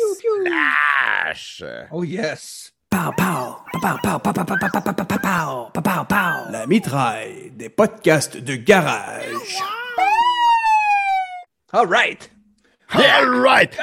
slash. 1.35 1.65
Oh 1.91 2.05
yes. 2.05 2.73
La 6.53 6.67
mitraille 6.67 7.51
des 7.53 7.71
podcasts 7.71 8.37
de 8.37 8.55
garage. 8.55 9.59
All 11.75 11.87
right. 11.87 12.29
All 12.93 13.41
right! 13.41 13.75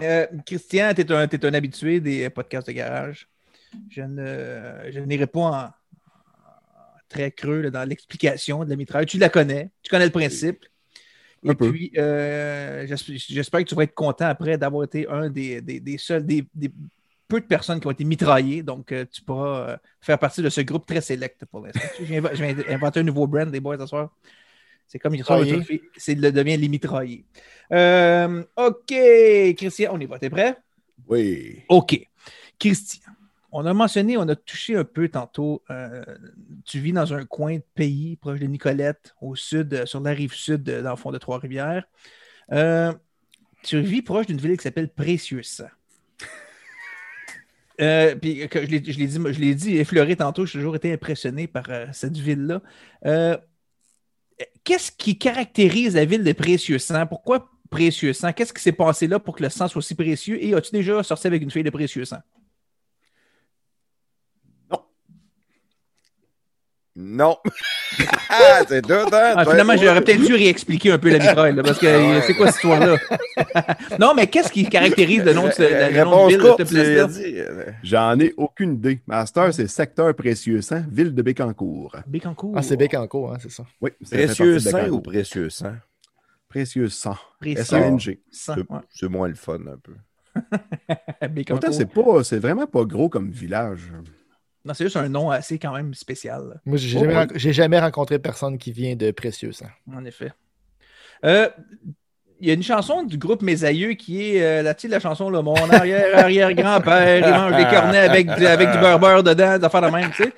Euh, 0.00 0.26
Christian, 0.46 0.94
tu 0.94 1.02
es, 1.02 1.12
un 1.12 1.26
t'es 1.26 1.44
un 1.44 1.54
habitué 1.54 2.00
des 2.00 2.30
podcasts 2.30 2.68
de 2.68 2.72
garage. 2.72 3.28
Je 3.90 4.02
ne 4.02 4.90
je 4.90 5.00
n'irai 5.00 5.26
pas 5.26 5.40
en, 5.40 5.64
en 5.64 5.70
très 7.08 7.32
creux 7.32 7.62
là, 7.62 7.70
dans 7.70 7.88
l'explication 7.88 8.64
de 8.64 8.70
la 8.70 8.76
mitraille. 8.76 9.06
Tu 9.06 9.18
la 9.18 9.28
connais, 9.28 9.70
tu 9.82 9.90
connais 9.90 10.06
le 10.06 10.12
principe. 10.12 10.64
Et 11.44 11.50
Un 11.50 11.54
puis, 11.54 11.92
euh, 11.96 12.86
j'espère 12.86 13.16
j'espère 13.18 13.60
que 13.60 13.68
tu 13.68 13.74
vas 13.74 13.82
être 13.82 13.94
content 13.94 14.26
après 14.26 14.56
d'avoir 14.56 14.84
été 14.84 15.08
un 15.08 15.28
des, 15.28 15.60
des, 15.60 15.80
des 15.80 15.98
seuls, 15.98 16.24
des, 16.24 16.44
des 16.54 16.70
peu 17.32 17.40
de 17.40 17.46
personnes 17.46 17.80
qui 17.80 17.86
ont 17.86 17.90
été 17.98 18.04
mitraillées. 18.04 18.62
Donc, 18.62 18.92
euh, 18.92 19.04
tu 19.10 19.22
pourras 19.22 19.70
euh, 19.70 19.76
faire 20.00 20.18
partie 20.18 20.42
de 20.42 20.50
ce 20.50 20.60
groupe 20.60 20.86
très 20.86 21.00
sélect 21.00 21.44
pour 21.50 21.60
l'instant. 21.64 21.80
Je 21.98 22.04
viens 22.04 22.54
d'inventer 22.54 23.00
un 23.00 23.04
nouveau 23.04 23.26
brand 23.26 23.50
des 23.50 23.60
boys 23.60 23.78
ce 23.78 23.86
soir. 23.86 24.10
C'est 24.86 24.98
comme 24.98 25.14
il 25.14 25.18
Mitraillé. 25.18 25.52
ressort 25.54 25.62
autour 25.62 25.74
de- 25.76 25.82
c'est 25.96 26.14
le 26.14 26.30
devient 26.30 26.56
les 26.58 26.68
mitraillés. 26.68 27.24
Euh, 27.72 28.44
OK, 28.56 28.92
Christian, 29.56 29.92
on 29.94 30.00
y 30.00 30.06
va. 30.06 30.18
T'es 30.18 30.28
prêt? 30.28 30.56
Oui. 31.08 31.62
OK. 31.68 32.06
Christian, 32.58 33.10
on 33.50 33.64
a 33.64 33.72
mentionné, 33.72 34.16
on 34.18 34.28
a 34.28 34.36
touché 34.36 34.76
un 34.76 34.84
peu 34.84 35.08
tantôt. 35.08 35.62
euh, 35.70 36.04
tu 36.66 36.78
vis 36.80 36.92
dans 36.92 37.12
un 37.14 37.24
coin 37.24 37.56
de 37.56 37.64
pays 37.74 38.16
proche 38.16 38.40
de 38.40 38.46
Nicolette, 38.46 39.14
au 39.22 39.34
sud, 39.34 39.72
euh, 39.74 39.86
sur 39.86 40.00
la 40.00 40.10
rive 40.12 40.34
sud, 40.34 40.68
euh, 40.68 40.82
dans 40.82 40.90
le 40.90 40.96
fond 40.96 41.10
de 41.10 41.18
Trois-Rivières. 41.18 41.84
Euh, 42.52 42.92
tu 43.62 43.80
vis 43.80 44.02
proche 44.02 44.26
d'une 44.26 44.38
ville 44.38 44.56
qui 44.58 44.64
s'appelle 44.64 44.90
Précieux. 44.90 45.40
Euh, 47.82 48.14
puis 48.14 48.48
que 48.48 48.64
je 48.64 48.70
l'ai 48.70 48.82
je 48.92 48.98
l'ai 48.98 49.06
dit, 49.06 49.18
je 49.32 49.40
l'ai 49.40 49.54
dit 49.54 49.76
effleuré 49.76 50.16
tantôt, 50.16 50.46
j'ai 50.46 50.58
toujours 50.58 50.76
été 50.76 50.92
impressionné 50.92 51.46
par 51.48 51.64
euh, 51.68 51.86
cette 51.92 52.16
ville-là. 52.16 52.62
Euh, 53.06 53.36
Qu'est-ce 54.64 54.92
qui 54.92 55.18
caractérise 55.18 55.94
la 55.94 56.04
ville 56.04 56.24
de 56.24 56.32
Précieux 56.32 56.78
Sang? 56.78 57.06
Pourquoi 57.06 57.50
Précieux 57.70 58.12
Sang? 58.12 58.32
Qu'est-ce 58.32 58.52
qui 58.52 58.62
s'est 58.62 58.72
passé 58.72 59.06
là 59.06 59.18
pour 59.18 59.36
que 59.36 59.42
le 59.42 59.48
sang 59.48 59.68
soit 59.68 59.82
si 59.82 59.94
précieux? 59.94 60.42
Et 60.42 60.54
as-tu 60.54 60.72
déjà 60.72 61.02
sorti 61.02 61.26
avec 61.26 61.42
une 61.42 61.50
fille 61.50 61.62
de 61.64 61.70
Précieux 61.70 62.04
Sang? 62.04 62.18
Non. 66.94 67.38
ah, 68.28 68.60
c'est 68.68 68.90
hein? 68.90 69.06
Ah, 69.12 69.44
finalement, 69.46 69.76
j'aurais 69.76 70.02
peut-être 70.02 70.24
dû 70.26 70.34
réexpliquer 70.34 70.92
un 70.92 70.98
peu 70.98 71.10
la 71.10 71.18
mitraille, 71.18 71.54
là, 71.54 71.62
parce 71.62 71.78
que 71.78 71.86
Ah 71.86 72.20
c'est 72.26 72.34
quoi 72.34 72.48
cette 72.48 72.56
histoire-là? 72.56 72.96
non, 73.98 74.12
mais 74.14 74.26
qu'est-ce 74.26 74.52
qui 74.52 74.68
caractérise 74.68 75.24
le 75.24 75.32
nom 75.32 75.44
de, 75.44 75.52
le 75.58 76.04
nom 76.04 76.26
de 76.26 76.32
ville 76.32 76.40
courte, 76.40 76.62
dit. 76.62 76.76
euh, 77.38 77.64
J'en 77.82 78.18
ai 78.20 78.34
aucune 78.36 78.74
idée. 78.74 79.00
Master, 79.06 79.54
c'est 79.54 79.68
secteur 79.68 80.14
précieux 80.14 80.60
sang, 80.60 80.82
ville 80.90 81.14
de 81.14 81.22
Bécancourt. 81.22 81.96
Bécancourt. 82.06 82.52
Ah, 82.56 82.62
c'est 82.62 82.76
Bécancourt, 82.76 83.32
hein, 83.32 83.38
c'est 83.40 83.50
ça. 83.50 83.64
Oui, 83.80 83.90
Précieux 84.10 84.58
sang 84.58 84.72
Bécancourt. 84.72 84.98
ou 84.98 85.00
précieux 85.00 85.48
sang? 85.48 85.72
Précieux 86.48 86.88
sang. 86.90 87.16
Précieux. 87.40 87.62
S-A-N-G. 87.62 88.20
C'est 88.30 89.08
moins 89.08 89.28
le 89.28 89.34
fun 89.34 89.60
un 89.66 89.78
peu. 89.82 89.94
Bécancourt. 91.28 91.60
Pourtant, 91.60 91.72
c'est 91.72 91.86
pas, 91.86 92.22
c'est 92.24 92.38
vraiment 92.38 92.66
pas 92.66 92.84
gros 92.84 93.08
comme 93.08 93.30
village. 93.30 93.90
Non, 94.64 94.74
c'est 94.74 94.84
juste 94.84 94.96
un 94.96 95.08
nom 95.08 95.30
assez 95.30 95.58
quand 95.58 95.72
même 95.74 95.92
spécial. 95.94 96.48
là. 96.48 96.54
Moi, 96.64 96.76
j'ai 96.76 96.98
Oh, 96.98 97.26
jamais, 97.52 97.80
rencontré 97.80 98.18
personne 98.18 98.58
qui 98.58 98.70
vient 98.72 98.94
de 98.94 99.10
Précieux 99.10 99.52
Sang. 99.52 99.66
En 99.92 100.04
effet. 100.04 100.32
Euh, 101.24 101.48
Il 102.40 102.48
y 102.48 102.50
a 102.50 102.54
une 102.54 102.62
chanson 102.62 103.04
du 103.04 103.18
groupe 103.18 103.42
Mes 103.42 103.62
Aïeux 103.62 103.92
qui 103.92 104.36
est 104.36 104.42
euh, 104.42 104.62
la, 104.62 104.74
la 104.88 105.00
chanson 105.00 105.30
là, 105.30 105.42
Mon 105.42 105.54
arrière-arrière-grand-père, 105.54 107.18
il 107.28 107.34
mange 107.34 107.56
des 107.56 107.64
cornets 107.70 107.98
avec, 107.98 108.26
du- 108.34 108.46
avec 108.46 108.70
du 108.72 108.78
beurre-beurre 108.78 109.22
dedans, 109.22 109.58
de 109.58 109.92
même, 109.92 110.10
tu 110.10 110.24
sais. 110.24 110.32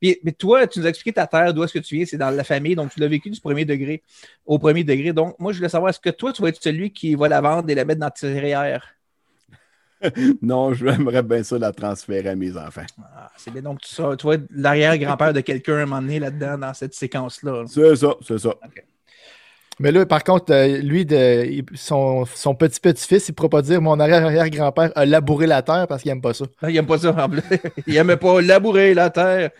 Puis, 0.00 0.18
mais 0.22 0.32
toi, 0.32 0.66
tu 0.66 0.78
nous 0.78 0.86
as 0.86 0.90
expliqué 0.90 1.12
ta 1.12 1.26
terre, 1.26 1.52
d'où 1.52 1.62
est-ce 1.64 1.74
que 1.74 1.78
tu 1.80 1.96
viens, 1.96 2.06
c'est 2.06 2.16
dans 2.16 2.30
la 2.30 2.44
famille, 2.44 2.74
donc 2.74 2.90
tu 2.90 3.00
l'as 3.00 3.08
vécu 3.08 3.30
du 3.30 3.40
premier 3.40 3.64
degré 3.64 4.02
au 4.46 4.58
premier 4.58 4.82
degré. 4.84 5.12
Donc, 5.12 5.38
moi, 5.38 5.52
je 5.52 5.58
voulais 5.58 5.68
savoir, 5.68 5.90
est-ce 5.90 6.00
que 6.00 6.10
toi, 6.10 6.32
tu 6.32 6.40
vas 6.40 6.48
être 6.48 6.62
celui 6.62 6.92
qui 6.92 7.14
va 7.14 7.28
la 7.28 7.40
vendre 7.40 7.68
et 7.68 7.74
la 7.74 7.84
mettre 7.84 8.00
dans 8.00 8.10
tes 8.10 8.32
derrière? 8.32 8.94
Non, 10.42 10.72
j'aimerais 10.72 11.22
bien 11.22 11.42
ça 11.42 11.58
la 11.58 11.72
transférer 11.72 12.28
à 12.30 12.34
mes 12.34 12.56
enfants. 12.56 12.86
Ah, 13.14 13.30
c'est 13.36 13.52
bien, 13.52 13.62
donc 13.62 13.80
tu, 13.80 13.94
seras- 13.94 14.16
tu 14.16 14.26
vas 14.26 14.34
être 14.34 14.46
l'arrière-grand-père 14.50 15.32
de 15.32 15.40
quelqu'un 15.40 15.76
à 15.76 15.82
un 15.82 15.86
moment 15.86 16.00
donné 16.02 16.18
là-dedans, 16.18 16.58
dans 16.58 16.74
cette 16.74 16.94
séquence-là. 16.94 17.52
là. 17.62 17.64
C'est 17.66 17.96
ça, 17.96 18.14
c'est 18.26 18.38
ça. 18.38 18.54
Mais 19.78 19.92
là, 19.92 20.04
par 20.04 20.22
contre, 20.24 20.52
euh, 20.52 20.78
lui, 20.78 21.06
de, 21.06 21.64
son, 21.74 22.26
son 22.26 22.54
petit-petit-fils, 22.54 23.28
il 23.28 23.30
ne 23.32 23.34
pourra 23.34 23.48
pas 23.48 23.62
dire 23.62 23.80
mon 23.80 23.98
arrière-arrière-grand-père 23.98 24.92
a 24.94 25.06
labouré 25.06 25.46
la 25.46 25.62
terre 25.62 25.86
parce 25.88 26.02
qu'il 26.02 26.10
n'aime 26.12 26.20
pas 26.20 26.34
ça. 26.34 26.44
Ah, 26.60 26.68
Il 26.70 26.74
n'aime 26.74 26.86
pas 26.86 26.98
ça, 26.98 27.14
en 27.16 27.28
plus. 27.28 27.40
Il 27.86 27.94
n'aime 27.94 28.16
pas 28.16 28.42
labourer 28.42 28.92
la 28.92 29.08
terre. 29.08 29.50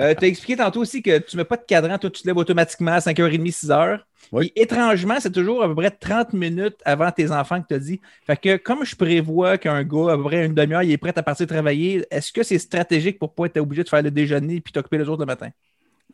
Euh, 0.00 0.14
tu 0.14 0.24
as 0.24 0.28
expliqué 0.28 0.56
tantôt 0.56 0.80
aussi 0.80 1.02
que 1.02 1.18
tu 1.18 1.36
ne 1.36 1.40
mets 1.40 1.44
pas 1.44 1.56
de 1.56 1.64
cadran, 1.66 1.98
toi, 1.98 2.10
tu 2.10 2.22
te 2.22 2.26
lèves 2.28 2.36
automatiquement 2.36 2.92
à 2.92 2.98
5h30, 3.00 3.50
6h. 3.50 3.98
Oui. 4.32 4.52
Et 4.56 4.62
étrangement, 4.62 5.16
c'est 5.20 5.32
toujours 5.32 5.62
à 5.62 5.68
peu 5.68 5.74
près 5.74 5.90
30 5.90 6.32
minutes 6.32 6.76
avant 6.84 7.10
tes 7.10 7.30
enfants 7.30 7.60
que 7.60 7.66
tu 7.68 7.74
as 7.74 7.78
dit. 7.78 8.00
Fait 8.26 8.36
que 8.36 8.56
comme 8.56 8.84
je 8.84 8.96
prévois 8.96 9.58
qu'un 9.58 9.82
gars, 9.82 10.12
à 10.12 10.16
peu 10.16 10.22
près 10.24 10.46
une 10.46 10.54
demi-heure, 10.54 10.82
il 10.82 10.92
est 10.92 10.96
prêt 10.96 11.12
à 11.16 11.22
partir 11.22 11.46
travailler, 11.46 12.04
est-ce 12.10 12.32
que 12.32 12.42
c'est 12.42 12.58
stratégique 12.58 13.18
pour 13.18 13.34
pas 13.34 13.46
être 13.46 13.58
obligé 13.58 13.82
de 13.84 13.88
faire 13.88 14.02
le 14.02 14.10
déjeuner 14.10 14.60
puis 14.60 14.72
t'occuper 14.72 14.98
les 14.98 15.08
autres 15.08 15.20
le 15.22 15.26
matin? 15.26 15.48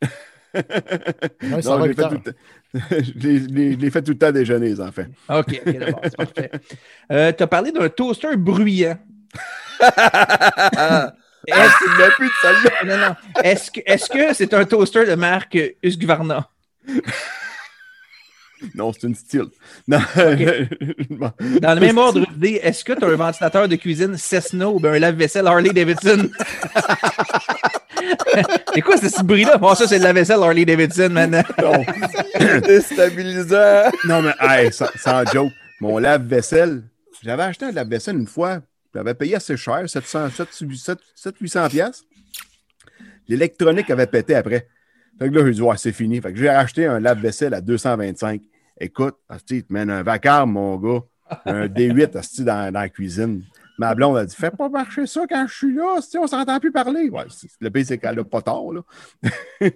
Ouais, 0.53 0.63
Non, 1.45 1.61
je 1.61 1.83
l'ai 1.83 1.89
huit 1.91 1.95
fait 1.95 2.03
heures. 2.03 2.09
tout 2.11 2.17
le 2.25 2.33
temps- 2.33 2.39
je 2.91 3.13
l'ai- 3.29 3.39
je 3.39 3.49
l'ai- 3.51 3.73
je 3.75 3.79
l'ai 3.79 3.91
fait 3.93 4.03
tout 4.03 4.11
le 4.11 4.19
temps 4.19 4.33
déjeuner, 4.33 4.67
les 4.71 4.81
enfants. 4.81 5.05
OK, 5.29 5.61
ok, 5.65 5.79
d'abord, 5.79 6.01
c'est 6.03 6.17
parfait. 6.17 6.51
Euh, 7.13 7.33
tu 7.33 7.43
as 7.45 7.47
parlé 7.47 7.71
d'un 7.71 7.89
toaster 7.89 8.37
bruyant. 8.37 8.99
Est-ce- 11.47 12.11
plus 12.17 12.29
de 12.29 12.33
celle-là. 12.43 12.71
non, 12.85 12.97
non. 13.09 13.17
Est-ce 13.43 13.71
que 13.71 13.81
est-ce 13.87 14.09
que 14.11 14.35
c'est 14.35 14.53
un 14.55 14.65
toaster 14.65 15.07
de 15.07 15.15
marque 15.15 15.59
Husqvarna? 15.83 16.49
Non, 18.75 18.93
c'est 18.93 19.07
une 19.07 19.15
style. 19.15 19.47
Non. 19.89 20.01
Bon. 21.11 21.33
Dans 21.61 21.75
le 21.75 21.81
même 21.81 21.99
ordre 21.99 22.27
d'idée, 22.33 22.61
est-ce 22.63 22.85
que 22.85 22.93
tu 22.93 23.05
as 23.05 23.09
un 23.09 23.17
ventilateur 23.17 23.69
de 23.69 23.77
cuisine 23.77 24.17
Cessna 24.19 24.69
ou 24.69 24.79
bien 24.79 24.93
un 24.93 24.99
lave-vaisselle 24.99 25.47
Harley 25.47 25.71
Davidson? 25.73 26.29
c'est 28.75 28.81
quoi 28.83 28.97
ce 28.97 29.23
bruit-là? 29.23 29.57
Bon, 29.59 29.75
ça, 29.75 29.87
c'est 29.89 29.99
le 29.99 30.05
lave-vaisselle 30.05 30.43
Harley 30.43 30.65
Davidson 30.65 31.09
maintenant. 31.11 31.43
Non. 31.63 31.85
Déstabilisant. 32.61 33.91
Non, 34.05 34.23
mais 34.23 34.33
hey, 34.41 34.73
sans, 34.73 34.87
sans 34.97 35.25
joke, 35.33 35.53
mon 35.81 35.99
lave-vaisselle, 35.99 36.83
j'avais 37.23 37.43
acheté 37.45 37.67
un 37.67 37.73
lave-vaisselle 37.73 38.17
une 38.17 38.27
fois, 38.27 38.59
j'avais 38.95 39.15
payé 39.15 39.37
assez 39.37 39.57
cher, 39.57 39.89
700, 39.89 40.29
700-800 40.29 41.69
piastres. 41.71 42.05
L'électronique 43.29 43.91
avait 43.91 44.07
pété 44.07 44.35
après. 44.35 44.69
Fait 45.19 45.29
que 45.31 45.35
là, 45.35 45.47
j'ai 45.47 45.53
dit, 45.53 45.63
ouais, 45.63 45.77
c'est 45.77 45.93
fini. 45.93 46.21
Fait 46.21 46.33
que 46.33 46.39
j'ai 46.39 46.49
acheté 46.49 46.87
un 46.87 46.99
lave-vaisselle 46.99 47.55
à 47.55 47.61
225. 47.61 48.41
Écoute, 48.81 49.17
il 49.51 49.63
te 49.65 49.73
mène 49.73 49.91
un 49.91 50.03
vacarme, 50.03 50.53
mon 50.53 50.77
gars. 50.79 51.03
Un 51.45 51.67
D8 51.69 52.17
asti, 52.17 52.43
dans, 52.43 52.73
dans 52.73 52.81
la 52.81 52.89
cuisine. 52.89 53.43
Ma 53.79 53.95
blonde 53.95 54.17
a 54.19 54.25
dit, 54.27 54.35
fais 54.35 54.51
pas 54.51 54.69
marcher 54.69 55.07
ça 55.07 55.23
quand 55.29 55.47
je 55.47 55.55
suis 55.55 55.75
là, 55.75 56.01
on 56.19 56.27
s'entend 56.27 56.59
plus 56.59 56.73
parler. 56.73 57.09
Ouais, 57.09 57.25
le 57.61 57.71
pire, 57.71 57.87
c'est 57.87 57.99
qu'elle 57.99 58.19
a 58.19 58.25
pas 58.25 58.43
tort, 58.43 58.73
là. 58.73 58.83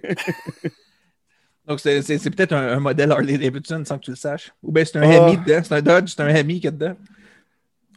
Donc, 1.67 1.79
c'est 1.79 2.01
peut-être 2.29 2.53
un, 2.53 2.73
un 2.77 2.79
modèle 2.79 3.11
Harley 3.11 3.37
Davidson 3.37 3.83
sans 3.85 3.97
que 3.97 4.03
tu 4.05 4.11
le 4.11 4.15
saches. 4.17 4.51
Ou 4.61 4.71
bien 4.71 4.85
c'est 4.85 4.97
un 4.97 5.09
Ah. 5.09 5.29
Hemi 5.29 5.37
dedans. 5.37 5.61
C'est 5.63 5.73
un 5.73 5.81
Dodge, 5.81 6.13
c'est 6.15 6.21
un 6.21 6.27
Hemi 6.27 6.55
qu'il 6.55 6.65
y 6.65 6.67
a 6.67 6.71
dedans. 6.71 6.95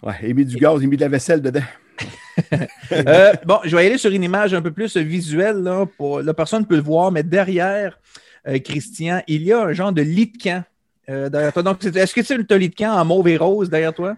Ouais, 0.03 0.15
il 0.23 0.35
met 0.35 0.45
du 0.45 0.57
gaz, 0.57 0.81
il 0.83 0.89
met 0.89 0.97
de 0.97 1.03
la 1.03 1.09
vaisselle 1.09 1.43
dedans. 1.43 1.63
Euh, 2.93 3.33
bon, 3.45 3.59
je 3.65 3.77
vais 3.77 3.87
aller 3.87 3.99
sur 3.99 4.13
une 4.13 4.23
image 4.23 4.55
un 4.55 4.63
peu 4.63 4.71
plus 4.71 4.97
visuelle. 4.97 5.57
Là, 5.57 5.87
pour, 5.99 6.23
la 6.23 6.33
personne 6.33 6.65
peut 6.65 6.77
le 6.77 6.83
voir, 6.83 7.11
mais 7.11 7.25
derrière 7.25 7.99
euh, 8.47 8.59
Christian, 8.61 9.23
il 9.27 9.43
y 9.43 9.53
a 9.53 9.61
un 9.61 9.73
genre 9.73 9.93
de 9.93 10.03
lit 10.03 10.29
de 10.29 10.39
camp 10.41 10.65
euh, 11.11 11.29
derrière 11.29 11.53
toi. 11.53 11.63
Donc, 11.65 11.85
est-ce 11.85 12.15
que 12.15 12.23
c'est 12.23 12.35
un 12.35 12.59
lit 12.59 12.69
de 12.69 12.75
camp 12.75 12.93
en 12.93 13.05
mauve 13.05 13.29
et 13.29 13.37
rose 13.37 13.69
derrière 13.69 13.93
toi? 13.93 14.17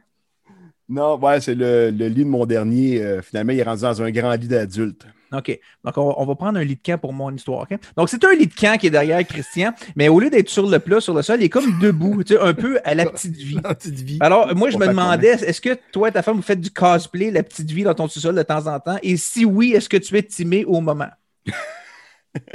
Non, 0.90 1.16
ouais, 1.20 1.40
c'est 1.40 1.54
le, 1.54 1.90
le 1.90 2.09
lit 2.09 2.25
de 2.25 2.28
mon 2.28 2.44
dernier. 2.47 3.00
euh, 3.00 3.23
finalement, 3.23 3.52
il 3.52 3.61
est 3.61 3.62
rendu 3.62 3.82
dans 3.82 4.02
un 4.02 4.11
grand 4.11 4.32
lit 4.35 4.49
d'adulte. 4.49 5.06
OK. 5.32 5.61
Donc, 5.85 5.97
on, 5.97 6.14
on 6.18 6.26
va 6.26 6.35
prendre 6.35 6.59
un 6.59 6.64
lit 6.64 6.75
de 6.75 6.80
camp 6.85 6.99
pour 6.99 7.12
mon 7.12 7.32
histoire. 7.32 7.62
OK? 7.62 7.78
Donc, 7.97 8.09
c'est 8.09 8.25
un 8.25 8.35
lit 8.35 8.49
de 8.49 8.52
camp 8.54 8.76
qui 8.76 8.88
est 8.88 8.90
derrière 8.90 9.25
Christian, 9.25 9.73
mais 9.94 10.09
au 10.09 10.18
lieu 10.18 10.28
d'être 10.28 10.49
sur 10.49 10.68
le 10.68 10.78
plat, 10.80 11.00
sur 11.00 11.14
le 11.14 11.23
sol, 11.23 11.40
il 11.40 11.44
est 11.44 11.49
comme 11.49 11.78
debout, 11.78 12.25
tu 12.25 12.35
sais, 12.35 12.40
un 12.40 12.52
peu 12.52 12.80
à 12.82 12.97
la 12.97 13.06
petite 13.06 13.37
vie. 13.37 13.61
La 13.64 13.75
petite 13.76 13.94
vie. 14.00 14.18
Alors, 14.20 14.52
moi, 14.56 14.70
je 14.70 14.78
me 14.78 14.88
demandais, 14.88 15.28
est-ce 15.28 15.61
que 15.61 15.78
toi 15.92 16.09
et 16.09 16.12
ta 16.12 16.23
femme, 16.23 16.35
vous 16.35 16.42
faites 16.42 16.61
du 16.61 16.70
cosplay, 16.73 17.30
la 17.30 17.44
petite 17.44 17.70
vie 17.70 17.85
dans 17.85 17.94
ton 17.94 18.09
sous-sol 18.09 18.35
de 18.35 18.42
temps 18.42 18.66
en 18.66 18.80
temps? 18.80 18.99
Et 19.04 19.16
si 19.16 19.44
oui, 19.44 19.70
est-ce 19.73 19.88
que 19.88 19.97
tu 19.99 20.16
es 20.18 20.23
timé 20.25 20.64
au 20.64 20.80
moment? 20.80 21.11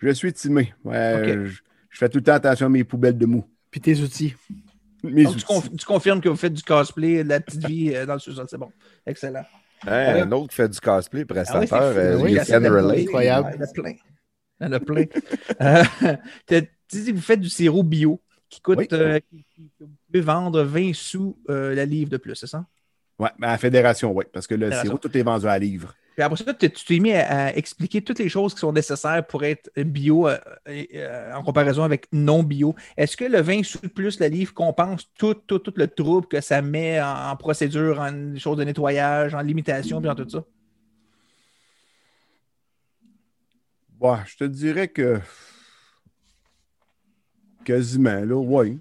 je 0.00 0.10
suis 0.12 0.32
timé. 0.32 0.72
Ouais, 0.84 1.14
Ok. 1.16 1.44
je, 1.44 1.60
je 1.90 1.98
fais 1.98 2.08
tout 2.08 2.18
le 2.18 2.24
temps 2.24 2.32
attention 2.32 2.66
à 2.66 2.70
mes 2.70 2.84
poubelles 2.84 3.18
de 3.18 3.26
mou. 3.26 3.44
Puis 3.70 3.80
tes 3.80 4.00
outils. 4.00 4.34
Mes 5.02 5.24
Donc, 5.24 5.32
tu, 5.36 5.38
outils. 5.38 5.44
conf- 5.46 5.76
tu 5.76 5.84
confirmes 5.86 6.20
que 6.20 6.28
vous 6.28 6.36
faites 6.36 6.52
du 6.52 6.62
cosplay, 6.62 7.24
de 7.24 7.28
la 7.28 7.40
petite 7.40 7.66
vie 7.66 7.92
euh, 7.94 8.06
dans 8.06 8.14
le 8.14 8.18
sous-sol. 8.20 8.46
C'est 8.48 8.58
bon. 8.58 8.70
Excellent. 9.06 9.44
Un 9.84 10.30
autre 10.30 10.48
qui 10.50 10.56
fait 10.56 10.68
du 10.68 10.78
cosplay, 10.80 11.20
Ah 11.20 11.24
oui, 11.28 11.34
prestataire, 11.34 11.82
euh, 11.82 12.16
Oui, 12.18 12.38
relate. 12.38 12.98
incroyable. 13.00 13.50
Il 13.54 13.58
y 13.58 13.62
en 13.62 13.64
a 13.64 13.72
plein. 13.72 13.94
Il 14.60 14.64
y 14.64 14.68
en 14.68 14.72
a 14.72 14.80
plein. 14.80 15.04
Euh, 16.52 16.62
tu 16.88 17.00
dis 17.00 17.10
que 17.10 17.16
vous 17.16 17.22
faites 17.22 17.40
du 17.40 17.48
sirop 17.48 17.82
bio 17.82 18.20
qui 18.48 18.60
coûte, 18.60 18.78
Oui. 18.78 18.86
euh, 18.92 19.18
qui- 19.30 19.44
vous 19.80 19.88
pouvez 20.06 20.20
vendre 20.20 20.62
20 20.62 20.92
sous 20.94 21.38
euh, 21.48 21.74
la 21.74 21.84
livre 21.86 22.10
de 22.10 22.16
plus, 22.18 22.34
c'est 22.36 22.46
ça? 22.46 22.66
Ouais, 23.18 23.30
mais 23.38 23.46
à 23.46 23.52
la 23.52 23.58
fédération, 23.58 24.12
oui, 24.12 24.24
parce 24.32 24.46
que 24.46 24.54
le 24.54 24.66
Fédération. 24.66 24.90
sirop, 24.90 24.98
tout 24.98 25.16
est 25.16 25.22
vendu 25.22 25.46
à 25.46 25.58
livre. 25.58 25.94
Puis 26.14 26.22
après 26.22 26.44
ça, 26.44 26.52
tu 26.52 26.70
t'es 26.70 26.98
mis 26.98 27.12
à, 27.12 27.56
expliquer 27.56 28.02
toutes 28.02 28.18
les 28.18 28.28
choses 28.28 28.52
qui 28.54 28.60
sont 28.60 28.72
nécessaires 28.72 29.26
pour 29.26 29.44
être 29.44 29.70
bio 29.76 30.28
euh, 30.28 30.38
euh, 30.68 31.32
en 31.32 31.42
comparaison 31.42 31.82
avec 31.84 32.06
non 32.12 32.42
bio. 32.42 32.74
Est-ce 32.96 33.16
que 33.16 33.24
le 33.24 33.40
20 33.40 33.62
sous 33.64 33.78
plus 33.88 34.20
la 34.20 34.28
livre 34.28 34.52
compense 34.52 35.08
tout, 35.18 35.34
tout, 35.34 35.58
tout 35.58 35.72
le 35.76 35.88
trouble 35.88 36.26
que 36.28 36.40
ça 36.40 36.60
met 36.60 37.00
en, 37.00 37.34
procédure, 37.36 38.00
en 38.00 38.36
choses 38.36 38.58
de 38.58 38.64
nettoyage, 38.64 39.34
en 39.34 39.40
limitation, 39.40 40.00
puis 40.00 40.10
en 40.10 40.14
tout 40.14 40.28
ça? 40.28 40.44
Ouais, 44.00 44.18
je 44.26 44.36
te 44.36 44.44
dirais 44.44 44.88
que 44.88 45.20
quasiment, 47.64 48.20
là, 48.24 48.34
oui. 48.34 48.80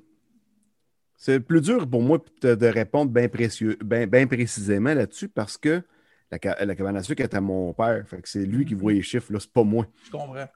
C'est 1.16 1.40
plus 1.40 1.62
dur 1.62 1.88
pour 1.88 2.02
moi 2.02 2.18
de, 2.42 2.56
de 2.56 2.66
répondre 2.66 3.12
bien 3.12 3.30
précieux, 3.30 3.78
bien, 3.86 4.08
bien 4.08 4.26
précisément 4.26 4.96
là-dessus 4.96 5.30
parce 5.30 5.56
que 5.56 5.84
la, 6.32 6.38
ca- 6.42 6.66
la 6.66 6.76
cabane 6.76 6.98
à 6.98 7.04
sucre 7.04 7.22
est 7.24 7.34
à 7.34 7.42
mon 7.42 7.74
père. 7.74 8.04
Fait 8.08 8.22
que 8.22 8.30
c'est 8.30 8.46
lui 8.46 8.66
qui 8.66 8.74
voit 8.74 8.94
les 8.94 9.02
chiffres, 9.02 9.32
là, 9.34 9.40
c'est 9.40 9.52
pas 9.52 9.64
moi. 9.64 9.86
Je 10.06 10.12
comprends. 10.12 10.48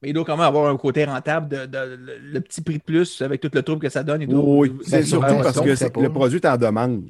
Mais 0.00 0.10
il 0.10 0.12
doit 0.12 0.24
quand 0.24 0.36
même 0.36 0.46
avoir 0.46 0.70
un 0.70 0.76
côté 0.76 1.04
rentable 1.04 1.48
de, 1.48 1.66
de- 1.66 1.96
le, 1.96 2.18
le 2.18 2.40
petit 2.40 2.60
prix 2.60 2.78
de 2.78 2.82
plus 2.84 3.20
avec 3.20 3.40
tout 3.40 3.50
le 3.52 3.62
trouble 3.62 3.80
que 3.82 3.88
ça 3.88 4.04
donne. 4.04 4.24
Oui, 4.32 4.72
c'est 4.84 5.02
surtout 5.02 5.26
parce 5.42 5.60
que 5.60 6.00
le 6.02 6.08
produit 6.12 6.38
est 6.38 6.46
en 6.46 6.56
demande. 6.56 7.08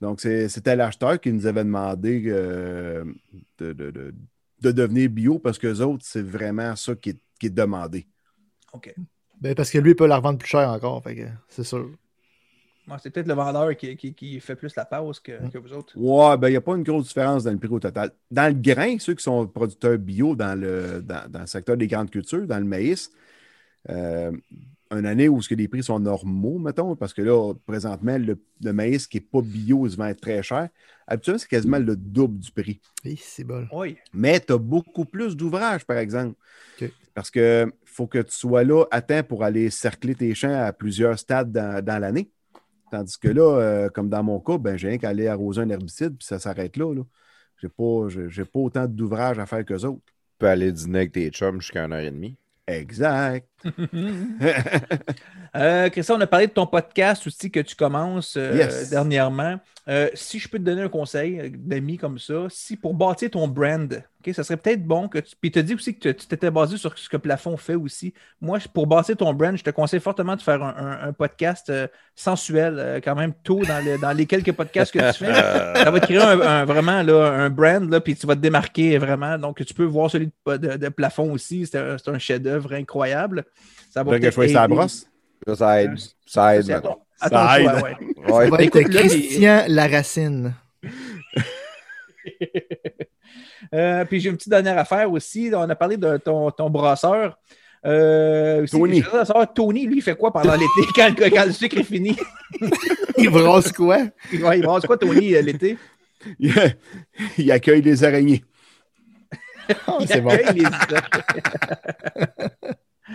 Donc, 0.00 0.20
c'était 0.20 0.76
l'acheteur 0.76 1.20
qui 1.20 1.32
nous 1.32 1.46
avait 1.46 1.64
demandé 1.64 2.22
euh, 2.26 3.04
de, 3.58 3.72
de- 3.72 3.90
de- 3.90 4.14
de 4.60 4.70
devenir 4.70 5.10
bio 5.10 5.38
parce 5.40 5.58
que 5.58 5.80
autres, 5.80 6.04
c'est 6.06 6.22
vraiment 6.22 6.76
ça 6.76 6.94
qui 6.94 7.10
est, 7.10 7.18
qui 7.40 7.46
est 7.46 7.50
demandé. 7.50 8.06
OK. 8.72 8.94
Ben, 9.40 9.56
parce 9.56 9.72
que 9.72 9.78
lui, 9.78 9.90
il 9.90 9.96
peut 9.96 10.06
la 10.06 10.16
revendre 10.18 10.38
plus 10.38 10.48
cher 10.48 10.68
encore. 10.70 11.02
C'est 11.48 11.64
sûr. 11.64 11.90
C'est 12.98 13.10
peut-être 13.10 13.28
le 13.28 13.34
vendeur 13.34 13.76
qui, 13.76 13.96
qui- 13.96 14.12
qui 14.14 14.40
fait 14.40 14.56
plus 14.56 14.74
la 14.76 14.84
pause 14.84 15.20
que, 15.20 15.32
que 15.50 15.58
vous 15.58 15.72
autres. 15.72 15.92
Ouais, 15.96 16.36
ben, 16.36 16.48
il 16.48 16.52
n'y 16.52 16.56
a 16.56 16.60
pas 16.60 16.76
une 16.76 16.82
grosse 16.82 17.08
différence 17.08 17.44
dans 17.44 17.52
le 17.52 17.58
prix 17.58 17.68
au 17.68 17.78
total. 17.80 18.10
Dans 18.30 18.52
le 18.52 18.60
grain, 18.60 18.98
ceux 18.98 19.14
qui 19.14 19.22
sont 19.22 19.46
producteurs 19.46 19.98
bio 19.98 20.34
dans 20.34 20.58
le, 20.58 21.00
dans, 21.02 21.30
dans 21.30 21.40
le 21.40 21.46
secteur 21.46 21.76
des 21.76 21.86
grandes 21.86 22.10
cultures, 22.10 22.46
dans 22.46 22.58
le 22.58 22.64
maïs, 22.64 23.10
euh, 23.88 24.32
une 24.90 25.06
année 25.06 25.28
où 25.28 25.40
ce 25.40 25.48
que 25.48 25.54
les 25.54 25.68
prix 25.68 25.82
sont 25.82 25.98
normaux, 25.98 26.58
mettons, 26.58 26.96
parce 26.96 27.14
que 27.14 27.22
là, 27.22 27.54
présentement, 27.66 28.18
le, 28.18 28.38
le 28.62 28.72
maïs 28.72 29.06
qui 29.06 29.16
n'est 29.18 29.22
pas 29.22 29.40
bio, 29.40 29.86
il 29.86 29.96
va 29.96 30.10
être 30.10 30.20
très 30.20 30.42
cher. 30.42 30.68
Habituellement, 31.06 31.38
c'est 31.38 31.48
quasiment 31.48 31.78
le 31.78 31.96
double 31.96 32.38
du 32.40 32.50
prix. 32.50 32.80
Oui, 33.04 33.18
c'est 33.20 33.44
bon. 33.44 33.66
Oui. 33.72 33.96
Mais 34.12 34.38
tu 34.40 34.52
as 34.52 34.58
beaucoup 34.58 35.04
plus 35.04 35.36
d'ouvrages, 35.36 35.84
par 35.84 35.96
exemple. 35.98 36.34
OK. 36.80 36.90
Parce 37.14 37.30
que 37.30 37.72
faut 37.84 38.06
que 38.06 38.18
tu 38.18 38.32
sois 38.32 38.64
là 38.64 38.84
à 38.90 39.00
temps 39.02 39.22
pour 39.22 39.44
aller 39.44 39.70
cercler 39.70 40.14
tes 40.14 40.34
champs 40.34 40.62
à 40.64 40.72
plusieurs 40.72 41.18
stades 41.18 41.52
dans, 41.52 41.82
dans 41.84 41.98
l'année. 41.98 42.30
Tandis 42.92 43.18
que 43.18 43.28
là, 43.28 43.58
euh, 43.58 43.88
comme 43.88 44.10
dans 44.10 44.22
mon 44.22 44.38
cas, 44.38 44.58
ben, 44.58 44.76
j'ai 44.76 44.88
rien 44.88 44.98
qu'à 44.98 45.08
aller 45.08 45.26
arroser 45.26 45.62
un 45.62 45.70
herbicide, 45.70 46.14
puis 46.18 46.26
ça 46.26 46.38
s'arrête 46.38 46.76
là. 46.76 46.94
là. 46.94 47.00
J'ai 47.56 47.70
pas, 47.70 48.08
j'ai, 48.28 48.44
pas 48.44 48.58
autant 48.58 48.86
d'ouvrages 48.86 49.38
à 49.38 49.46
faire 49.46 49.64
qu'eux 49.64 49.86
autres. 49.86 50.02
Tu 50.04 50.12
peux 50.38 50.46
aller 50.46 50.70
dîner 50.70 50.98
avec 50.98 51.12
tes 51.12 51.30
chums 51.30 51.58
jusqu'à 51.62 51.86
une 51.86 51.94
heure 51.94 52.00
et 52.00 52.10
demie. 52.10 52.36
Exact. 52.66 53.48
Euh, 55.54 55.90
Christian, 55.90 56.16
on 56.16 56.20
a 56.22 56.26
parlé 56.26 56.46
de 56.46 56.52
ton 56.52 56.66
podcast 56.66 57.26
aussi 57.26 57.50
que 57.50 57.60
tu 57.60 57.76
commences 57.76 58.38
euh, 58.38 58.54
Yes. 58.56 58.88
dernièrement. 58.88 59.60
Euh, 59.86 60.08
si 60.14 60.38
je 60.38 60.48
peux 60.48 60.58
te 60.58 60.62
donner 60.62 60.80
un 60.80 60.88
conseil 60.88 61.40
euh, 61.40 61.50
d'ami 61.52 61.98
comme 61.98 62.18
ça, 62.18 62.46
si 62.48 62.74
pour 62.74 62.94
bâtir 62.94 63.28
ton 63.30 63.46
brand, 63.48 64.02
ok, 64.26 64.32
ça 64.34 64.44
serait 64.44 64.56
peut-être 64.56 64.82
bon 64.82 65.08
que 65.08 65.18
tu. 65.18 65.34
Puis 65.38 65.50
tu 65.50 65.58
as 65.58 65.62
dit 65.62 65.74
aussi 65.74 65.94
que 65.98 66.08
tu 66.08 66.26
t'étais 66.26 66.50
basé 66.50 66.78
sur 66.78 66.96
ce 66.96 67.06
que 67.06 67.18
Plafond 67.18 67.58
fait 67.58 67.74
aussi. 67.74 68.14
Moi, 68.40 68.60
pour 68.72 68.86
bâtir 68.86 69.14
ton 69.14 69.34
brand, 69.34 69.54
je 69.54 69.62
te 69.62 69.68
conseille 69.68 70.00
fortement 70.00 70.36
de 70.36 70.40
faire 70.40 70.62
un, 70.62 70.74
un- 70.74 71.08
un 71.08 71.12
podcast 71.12 71.70
sensuel, 72.14 73.00
quand 73.04 73.14
même 73.16 73.34
tôt 73.44 73.60
dans, 73.66 73.84
le- 73.84 73.98
dans 74.00 74.12
les 74.12 74.24
quelques 74.24 74.52
podcasts 74.52 74.92
que 74.92 75.12
tu 75.12 75.24
fais. 75.24 75.34
ça 75.84 75.90
va 75.90 76.00
te 76.00 76.06
créer 76.06 76.16
un, 76.18 76.40
un- 76.40 76.64
vraiment 76.64 77.02
là, 77.02 77.26
un 77.30 77.50
brand, 77.50 77.90
là, 77.90 78.00
puis 78.00 78.14
tu 78.16 78.26
vas 78.26 78.36
te 78.36 78.40
démarquer 78.40 78.96
vraiment. 78.96 79.36
Donc, 79.36 79.62
tu 79.62 79.74
peux 79.74 79.84
voir 79.84 80.10
celui 80.10 80.30
de, 80.46 80.56
de- 80.56 80.76
de 80.78 80.88
Plafond 80.88 81.30
aussi. 81.32 81.66
C'est 81.66 82.08
un 82.08 82.18
chef-d'œuvre 82.18 82.72
incroyable. 82.72 83.44
Ça 83.90 84.02
va 84.02 84.12
Là, 84.12 84.18
que 84.20 84.30
je 84.30 84.36
peut-être 84.36 84.52
la 84.52 84.68
brosse. 84.68 85.06
Ça, 85.46 85.56
ça 85.56 85.82
aide. 85.82 85.94
Ça 86.26 86.56
aide, 86.56 86.62
Ça 86.66 87.60
aide. 87.60 87.66
ouais. 87.66 87.72
Ouais. 87.82 87.96
Ça 88.26 88.32
va 88.32 88.44
être 88.44 88.60
Écoute, 88.76 88.92
là, 88.94 89.00
Christian 89.00 89.64
Laracine. 89.68 90.54
Euh, 93.74 94.04
puis 94.04 94.20
j'ai 94.20 94.28
une 94.28 94.36
petite 94.36 94.50
dernière 94.50 94.76
affaire 94.76 95.10
aussi. 95.10 95.50
On 95.54 95.62
a 95.62 95.74
parlé 95.74 95.96
de 95.96 96.18
ton, 96.18 96.50
ton 96.50 96.68
brasseur. 96.68 97.38
Euh, 97.86 98.66
Tony. 98.66 99.02
savoir, 99.02 99.50
Tony, 99.54 99.86
lui, 99.86 99.96
il 99.98 100.02
fait 100.02 100.14
quoi 100.16 100.30
pendant 100.32 100.52
l'été 100.52 100.66
quand, 100.94 101.18
le- 101.18 101.30
quand 101.30 101.46
le 101.46 101.52
sucre 101.52 101.78
est 101.78 101.84
fini? 101.84 102.14
Il 103.18 103.30
brasse 103.30 103.72
quoi? 103.72 103.98
Il, 104.32 104.40
brasse 104.40 104.84
quoi, 104.84 104.98
Tony, 104.98 105.34
euh, 105.34 105.40
l'été? 105.42 105.78
Il, 106.38 106.52
il 107.38 107.50
accueille 107.50 107.80
les 107.82 108.04
araignées. 108.04 108.44
Ah, 109.86 109.96
Il 110.00 110.08
c'est 110.08 110.20
bon. 110.20 110.30
accueille 110.30 110.60
les 110.60 110.66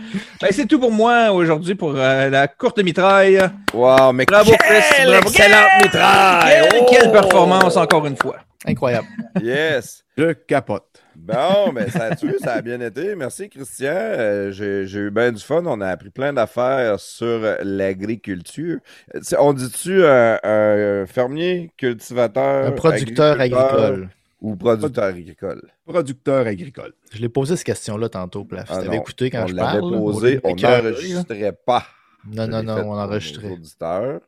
Ben, 0.42 0.50
c'est 0.51 0.66
tout 0.68 0.80
pour 0.80 0.92
moi 0.92 1.32
aujourd'hui 1.32 1.75
pour 1.75 1.94
euh, 1.96 2.30
la 2.30 2.48
courte 2.48 2.80
mitraille. 2.84 3.39
Wow, 3.74 4.13
mais 4.13 4.25
Bravo, 4.25 4.51
Chris. 4.60 4.82
quelle 4.96 5.08
Bravo. 5.10 5.27
excellente 5.30 5.70
mitraille! 5.84 6.68
Quelle, 6.72 6.82
Oh! 6.82 6.86
quelle 6.89 7.12
performance, 7.12 7.75
encore 7.77 8.06
une 8.06 8.16
fois. 8.18 8.38
Incroyable. 8.66 9.08
Yes! 9.42 10.04
Je 10.18 10.34
capote. 10.34 10.84
Bon, 11.16 11.72
ben 11.74 11.89
ça 11.89 12.06
a 12.06 12.16
tué, 12.16 12.36
ça 12.44 12.54
a 12.54 12.62
bien 12.62 12.80
été. 12.82 13.16
Merci, 13.16 13.50
Christian. 13.50 13.92
Euh, 13.94 14.51
J'ai 14.51 14.86
j'ai 14.88 15.00
eu 15.00 15.12
bien 15.12 15.32
du 15.32 15.44
fun. 15.44 15.63
On 15.66 15.82
a 15.82 15.88
appris 15.89 16.10
plein 16.12 16.32
d'affaires 16.34 17.00
sur 17.00 17.39
l'agriculture. 17.63 18.77
Euh, 19.16 19.20
On 19.39 19.54
dit-tu 19.54 20.06
un, 20.06 20.39
un 20.44 21.06
fermier, 21.08 21.72
cultivateur, 21.77 22.68
Un 22.68 22.72
producteur 22.72 23.39
agricole? 23.39 24.10
Ou 24.51 24.56
producteur 24.56 25.04
agricole? 25.06 25.62
Producteur 25.86 26.48
agricole. 26.48 26.94
Je 27.12 27.20
l'ai 27.20 27.30
posé 27.30 27.56
cette 27.56 27.66
question-là 27.66 28.10
tantôt, 28.10 28.46
Plaf. 28.46 28.68
Ah 28.72 28.82
tu 28.84 28.94
écouté 28.96 29.30
quand 29.30 29.44
on 29.44 29.48
je 29.48 29.56
l'avait 29.56 29.80
parle. 29.80 29.92
posé, 29.98 30.39
on 30.44 30.56
n'enregistrait 30.56 31.54
pas. 31.66 31.86
Non, 32.25 32.46
Je 32.46 32.51
non, 32.51 32.63
non, 32.63 32.77
on 32.92 32.98
enregistrait. 32.98 33.50
auditeurs. 33.51 34.22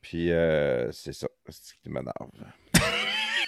Puis 0.00 0.30
euh, 0.32 0.90
c'est 0.92 1.12
ça, 1.12 1.26
c'est 1.48 1.64
ce 1.64 1.74
qui 1.82 1.90
m'énerve. 1.90 2.30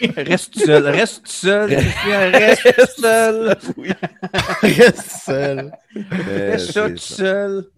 Reste 0.16 0.58
seul, 0.58 0.86
reste 0.88 1.26
seul. 1.26 1.74
Reste 1.74 3.00
seul. 3.00 3.54
oui. 3.76 3.90
Reste 4.62 5.10
seul. 5.26 5.72
mais 5.94 6.50
Reste 6.52 6.72
ça 6.72 6.86
c'est 6.86 6.94
tout 6.94 6.98
ça. 6.98 7.16
seul. 7.16 7.70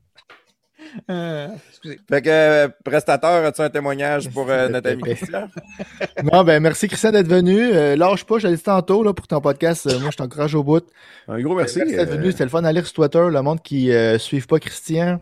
Euh, 1.11 1.49
excusez. 1.71 2.01
Fait 2.09 2.23
que, 2.23 2.29
euh, 2.29 2.69
prestateur, 2.85 3.45
as-tu 3.45 3.61
un 3.63 3.71
témoignage 3.71 4.29
pour 4.31 4.49
euh, 4.51 4.69
notre 4.69 4.91
ami 4.91 5.03
Christian? 5.03 5.49
Non, 6.33 6.45
ben 6.45 6.61
merci 6.63 6.87
Christian 6.89 7.11
d'être 7.13 7.29
venu. 7.29 7.59
Euh, 7.73 7.97
lâche 7.97 8.25
pas, 8.25 8.39
je 8.39 8.47
l'ai 8.49 8.57
dit 8.57 8.63
tantôt 8.63 9.03
là, 9.03 9.13
pour 9.13 9.27
ton 9.27 9.41
podcast. 9.41 9.87
Moi, 10.01 10.11
je 10.11 10.17
t'encourage 10.17 10.55
au 10.55 10.63
bout. 10.63 10.85
Un 11.29 11.41
gros 11.41 11.55
merci. 11.55 11.79
Merci 11.79 11.97
d'être 11.97 12.11
venu. 12.11 12.31
C'était 12.33 12.45
le 12.45 12.51
fun 12.51 12.63
d'aller 12.63 12.83
sur 12.83 12.93
Twitter. 12.93 13.27
Le 13.31 13.43
monde 13.43 13.63
qui 13.63 13.89
ne 13.89 14.19
suivent 14.19 14.47
pas 14.47 14.59
Christian, 14.59 15.21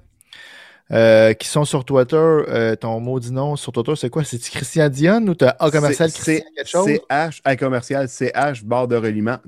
euh, 0.90 1.32
qui 1.34 1.46
sont 1.48 1.64
sur 1.64 1.84
Twitter, 1.84 2.16
euh, 2.16 2.74
ton 2.74 2.98
maudit 3.00 3.30
nom 3.32 3.54
sur 3.56 3.70
Twitter, 3.72 3.92
c'est 3.96 4.10
quoi? 4.10 4.24
C'est-tu 4.24 4.50
Christian 4.50 4.88
Dion 4.88 5.22
ou 5.28 5.34
t'as 5.34 5.54
A 5.60 5.70
commercial 5.70 6.10
c'est- 6.10 6.40
Christian 6.40 6.50
quelque 6.56 6.68
chose? 6.68 6.86
CH, 7.08 7.40
à 7.44 7.56
commercial, 7.56 8.08
CH, 8.08 8.64
barre 8.64 8.88
de 8.88 8.96
reliement, 8.96 9.38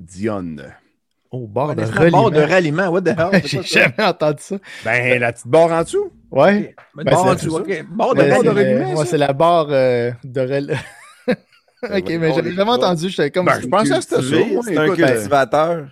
Oh, 1.35 1.47
barre 1.47 1.75
de 1.75 1.83
reliement. 1.83 2.11
Bord 2.11 2.31
de 2.31 2.41
ralliement, 2.41 2.89
what 2.89 3.01
the 3.03 3.09
hell? 3.19 3.41
J'ai 3.47 3.63
jamais 3.63 3.95
entendu 4.03 4.37
ça. 4.43 4.57
Ben, 4.85 5.19
la 5.19 5.33
petite 5.33 5.49
barre 5.49 5.73
en 5.73 5.83
dessous. 5.83 6.13
Ouais. 6.31 6.75
Ben, 6.95 7.05
Ben, 7.05 7.11
bord 7.13 7.25
c'est- 7.25 7.31
en 7.31 7.35
dessous, 7.35 7.57
ok. 7.57 7.85
Bord 7.89 8.15
de 8.15 8.23
barre 8.23 8.39
c'est 8.43 8.45
de 8.45 8.49
ralliement. 8.51 8.95
ça? 8.95 9.01
ouais, 9.01 9.07
c'est 9.07 9.19
la 9.19 9.33
barre 9.33 9.67
euh, 9.71 10.11
de 10.25 10.41
reliement. 10.41 10.79
ok, 11.83 12.09
mais 12.21 12.33
j'avais 12.35 12.53
jamais 12.53 12.71
entendu. 12.71 13.09
J'étais 13.09 13.31
comme. 13.31 13.47
Ben, 13.47 13.61
je 13.61 13.67
pensais 13.67 13.95
que 13.95 14.01
c'était 14.03 14.23
ça. 14.23 14.47
Moi, 14.53 14.63
C'est 14.65 14.77
un 14.77 14.89
euh, 14.91 14.95
cultivateur. 14.95 15.87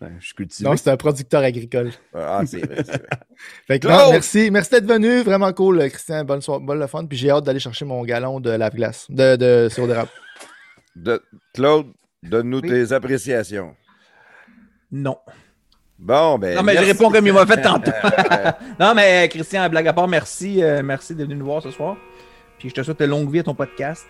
ben, 0.00 0.10
je 0.18 0.24
suis 0.26 0.34
cultivé. 0.34 0.68
Non, 0.68 0.76
c'est 0.76 0.90
un 0.90 0.96
producteur 0.96 1.42
agricole. 1.42 1.92
Ah, 2.12 2.40
c'est 2.44 2.58
vrai, 2.66 2.76
c'est 2.84 2.90
vrai. 2.98 3.08
Fait 3.68 3.78
que 3.78 3.86
Claude! 3.86 4.00
non, 4.00 4.10
merci. 4.12 4.50
Merci 4.50 4.70
d'être 4.72 4.86
venu. 4.86 5.22
Vraiment 5.22 5.52
cool, 5.52 5.80
euh, 5.80 5.88
Christian. 5.88 6.24
Bonne 6.24 6.40
soirée, 6.40 6.62
bonne 6.64 6.80
le 6.80 6.86
fun. 6.88 7.06
Puis 7.06 7.16
j'ai 7.18 7.30
hâte 7.30 7.44
d'aller 7.44 7.60
chercher 7.60 7.84
mon 7.84 8.02
galon 8.02 8.40
de 8.40 8.50
lave-glace. 8.50 9.06
De, 9.08 9.36
de 9.36 9.68
sirop 9.70 9.86
d'érable. 9.86 10.10
De- 10.96 11.22
Claude, 11.54 11.86
donne-nous 12.24 12.60
Oui. 12.60 12.68
tes 12.68 12.92
appréciations. 12.92 13.74
Non. 14.92 15.16
Bon, 15.98 16.38
ben. 16.38 16.56
Non, 16.56 16.62
mais 16.62 16.74
merci. 16.74 16.88
je 16.88 16.92
réponds 16.92 17.10
comme 17.10 17.26
il 17.26 17.32
m'a 17.32 17.46
fait 17.46 17.62
tantôt. 17.62 17.90
Euh, 18.04 18.50
non, 18.80 18.92
mais 18.94 19.28
Christian, 19.28 19.68
blague 19.68 19.88
à 19.88 19.92
part, 19.92 20.08
merci. 20.08 20.62
euh, 20.62 20.82
merci 20.84 21.14
d'être 21.14 21.28
venu 21.28 21.38
nous 21.38 21.46
voir 21.46 21.62
ce 21.62 21.70
soir. 21.70 21.96
Puis 22.58 22.68
je 22.70 22.74
te 22.74 22.82
souhaite 22.82 22.98
de 23.00 23.04
longue 23.04 23.30
vie 23.30 23.40
à 23.40 23.42
ton 23.44 23.54
podcast. 23.54 24.06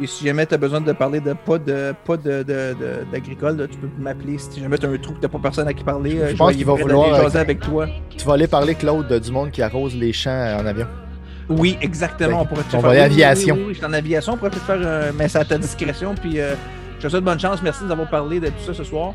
Et 0.00 0.06
si 0.06 0.24
jamais 0.24 0.46
tu 0.46 0.54
as 0.54 0.56
besoin 0.58 0.80
de 0.80 0.92
parler 0.92 1.20
de 1.20 1.34
pas 1.34 1.58
de 1.58 1.92
pas 2.06 2.16
de, 2.16 2.42
de- 2.42 2.74
de- 2.74 3.04
d'agricole, 3.12 3.56
là, 3.58 3.66
tu 3.66 3.76
peux 3.76 3.88
m'appeler. 3.98 4.38
Si 4.38 4.60
jamais 4.60 4.78
tu 4.78 4.86
as 4.86 4.88
un 4.88 4.96
trou 4.98 5.12
que 5.14 5.20
tu 5.20 5.28
pas 5.28 5.38
personne 5.38 5.68
à 5.68 5.74
qui 5.74 5.84
parler, 5.84 6.18
euh, 6.20 6.28
Je 6.30 6.36
pense 6.36 6.50
vais 6.50 6.56
qu'il 6.56 6.64
va 6.66 6.74
vouloir, 6.74 7.12
euh, 7.12 7.22
jaser 7.22 7.38
avec 7.38 7.60
toi. 7.60 7.86
Tu 8.16 8.24
vas 8.24 8.34
aller 8.34 8.46
parler, 8.46 8.74
Claude, 8.74 9.08
de- 9.08 9.18
du 9.18 9.30
monde 9.30 9.50
qui 9.50 9.60
arrose 9.62 9.94
les 9.94 10.12
champs 10.12 10.30
en 10.58 10.64
avion. 10.64 10.86
Oui, 11.50 11.76
exactement. 11.82 12.42
On 12.42 12.46
pourrait 12.46 12.62
te 12.62 12.68
on 12.68 12.70
faire- 12.70 12.80
va 12.82 12.90
aller 12.90 13.00
aviation. 13.00 13.54
Oui, 13.56 13.60
oui, 13.60 13.66
oui, 13.68 13.74
je 13.74 13.78
suis 13.78 13.86
en 13.86 13.92
aviation. 13.92 14.32
On 14.34 14.36
pourrait 14.36 14.50
peut-être 14.50 14.64
faire 14.66 14.86
un. 14.86 15.12
Mais 15.12 15.28
c'est 15.28 15.38
à 15.38 15.44
ta 15.44 15.58
discrétion. 15.58 16.14
Puis 16.14 16.40
euh, 16.40 16.54
je 16.98 17.02
te 17.04 17.08
souhaite 17.08 17.24
bonne 17.24 17.40
chance. 17.40 17.60
Merci 17.62 17.80
de 17.82 17.86
nous 17.86 17.92
avoir 17.92 18.08
parlé 18.08 18.40
de 18.40 18.46
tout 18.46 18.62
ça 18.64 18.72
ce 18.72 18.84
soir. 18.84 19.14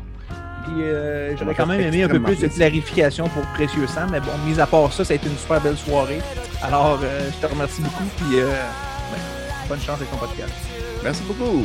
Puis 0.66 0.82
euh, 0.82 1.36
j'aurais 1.36 1.54
quand 1.54 1.66
même 1.66 1.80
aimé 1.80 2.02
un 2.02 2.08
peu 2.08 2.20
plus 2.20 2.40
de 2.40 2.48
clarification 2.48 3.28
pour 3.28 3.42
Précieux 3.54 3.86
Sang. 3.86 4.06
Mais 4.10 4.20
bon, 4.20 4.32
mis 4.46 4.58
à 4.60 4.66
part 4.66 4.92
ça, 4.92 5.04
ça 5.04 5.12
a 5.12 5.16
été 5.16 5.28
une 5.28 5.36
super 5.36 5.60
belle 5.60 5.76
soirée. 5.76 6.20
Alors, 6.62 6.98
euh, 7.02 7.30
je 7.30 7.46
te 7.46 7.52
remercie 7.52 7.82
beaucoup. 7.82 8.04
Puis 8.16 8.40
euh, 8.40 8.50
ben, 9.12 9.18
bonne 9.68 9.80
chance 9.80 9.96
avec 9.96 10.10
ton 10.10 10.16
podcast. 10.16 10.52
Merci 11.02 11.22
beaucoup. 11.22 11.64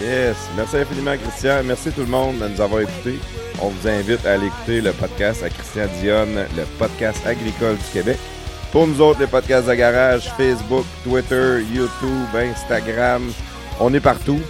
Yes, 0.00 0.36
merci 0.56 0.76
infiniment, 0.76 1.16
Christian. 1.16 1.62
Merci 1.64 1.90
tout 1.90 2.02
le 2.02 2.06
monde 2.06 2.38
de 2.38 2.48
nous 2.48 2.60
avoir 2.60 2.80
écoutés. 2.80 3.18
On 3.60 3.68
vous 3.68 3.88
invite 3.88 4.24
à 4.24 4.34
aller 4.34 4.46
écouter 4.46 4.80
le 4.80 4.92
podcast 4.92 5.42
à 5.42 5.50
Christian 5.50 5.86
Dionne, 6.00 6.46
le 6.56 6.64
podcast 6.78 7.26
agricole 7.26 7.76
du 7.76 7.92
Québec. 7.92 8.18
Pour 8.70 8.86
nous 8.86 9.00
autres, 9.00 9.20
les 9.20 9.26
podcasts 9.26 9.66
de 9.66 9.74
garage, 9.74 10.30
Facebook, 10.36 10.84
Twitter, 11.02 11.60
YouTube, 11.74 12.28
Instagram, 12.34 13.30
on 13.80 13.92
est 13.92 14.00
partout. 14.00 14.40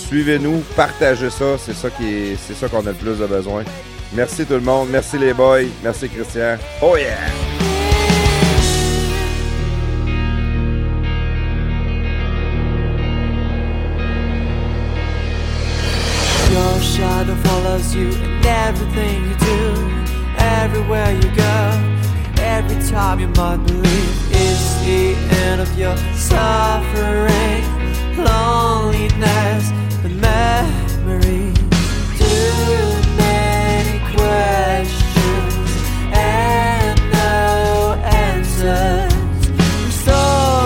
Suivez-nous, 0.00 0.62
partagez 0.74 1.30
ça, 1.30 1.56
c'est 1.58 1.74
ça 1.74 1.88
qui 1.90 2.04
est, 2.08 2.36
c'est 2.36 2.54
ça 2.54 2.68
qu'on 2.68 2.80
a 2.80 2.90
le 2.90 2.94
plus 2.94 3.18
de 3.18 3.26
besoin. 3.26 3.62
Merci 4.12 4.44
tout 4.44 4.54
le 4.54 4.60
monde, 4.60 4.88
merci 4.90 5.18
les 5.18 5.32
boys, 5.32 5.68
merci 5.84 6.08
Christian. 6.08 6.56
Oh 6.82 6.96
yeah! 6.96 7.28
Your 16.50 16.80
shadow 16.80 17.36
follows 17.44 17.94
you 17.94 18.08
in 18.08 18.44
everything 18.44 19.22
you 19.28 19.36
do, 19.36 19.58
everywhere 20.38 21.12
you 21.12 21.30
go. 21.36 21.80
Every 22.42 22.82
time 22.90 23.20
you 23.20 23.28
might 23.28 23.58
believe 23.64 24.32
it's 24.32 24.74
the 24.84 25.14
end 25.46 25.60
of 25.60 25.78
your 25.78 25.96
suffering, 26.16 27.62
loneliness, 28.16 29.70
memories. 30.20 31.56
Too 32.18 32.84
many 33.16 33.98
questions 34.16 35.70
and 36.12 36.98
no 37.12 38.00
answers. 38.04 39.10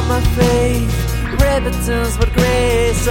My 0.07 0.21
faith, 0.37 0.93
but 2.19 2.33
grace 2.33 3.09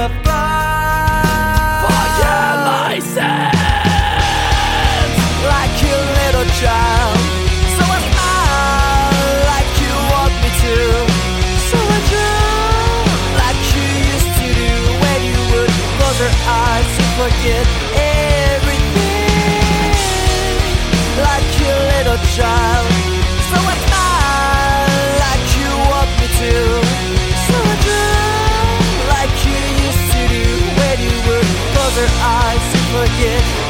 child. 22.35 22.89
So 23.49 23.57
I 23.61 23.75
smile 23.85 24.89
like 25.23 25.45
you 25.53 25.69
want 25.91 26.09
me 26.17 26.27
to. 26.41 26.53
So 27.45 27.55
I 27.61 27.75
dream 27.85 28.81
like 29.13 29.35
you 29.45 29.59
used 29.85 30.05
to 30.13 30.21
do 30.33 30.45
when 30.79 30.97
you 31.05 31.15
close 31.73 31.95
your 32.01 32.13
eyes 32.25 32.63
to 32.73 32.79
forget. 32.93 33.62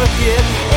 forgive 0.00 0.69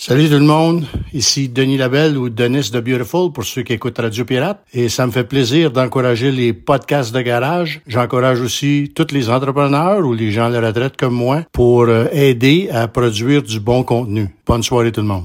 Salut 0.00 0.28
tout 0.28 0.34
le 0.34 0.42
monde, 0.42 0.86
ici 1.12 1.48
Denis 1.48 1.76
Labelle 1.76 2.16
ou 2.16 2.28
Denis 2.28 2.70
de 2.70 2.78
Beautiful 2.78 3.32
pour 3.32 3.42
ceux 3.42 3.62
qui 3.62 3.72
écoutent 3.72 3.98
Radio 3.98 4.24
Pirate 4.24 4.64
et 4.72 4.88
ça 4.88 5.04
me 5.04 5.10
fait 5.10 5.24
plaisir 5.24 5.72
d'encourager 5.72 6.30
les 6.30 6.52
podcasts 6.52 7.12
de 7.12 7.20
garage. 7.20 7.80
J'encourage 7.88 8.40
aussi 8.40 8.92
tous 8.94 9.12
les 9.12 9.28
entrepreneurs 9.28 10.06
ou 10.06 10.14
les 10.14 10.30
gens 10.30 10.44
à 10.44 10.50
la 10.50 10.68
retraite 10.68 10.96
comme 10.96 11.14
moi 11.14 11.42
pour 11.50 11.82
euh, 11.88 12.06
aider 12.12 12.68
à 12.70 12.86
produire 12.86 13.42
du 13.42 13.58
bon 13.58 13.82
contenu. 13.82 14.28
Bonne 14.46 14.62
soirée 14.62 14.92
tout 14.92 15.00
le 15.00 15.08
monde. 15.08 15.24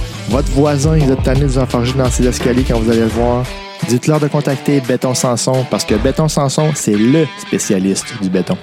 votre 0.31 0.49
voisin, 0.51 0.97
il 0.97 1.11
est 1.11 1.23
tanné 1.23 1.41
de 1.41 1.45
vous 1.45 1.57
enfarger 1.57 1.93
dans 1.93 2.09
ses 2.09 2.25
escaliers 2.25 2.63
quand 2.63 2.79
vous 2.79 2.89
allez 2.89 3.01
le 3.01 3.07
voir. 3.07 3.43
Dites-leur 3.89 4.19
de 4.19 4.27
contacter 4.27 4.79
Béton 4.79 5.13
Sanson 5.13 5.65
parce 5.69 5.83
que 5.83 5.95
Béton 5.95 6.29
Sanson, 6.29 6.71
c'est 6.73 6.95
le 6.95 7.27
spécialiste 7.45 8.05
du 8.21 8.29
béton. 8.29 8.57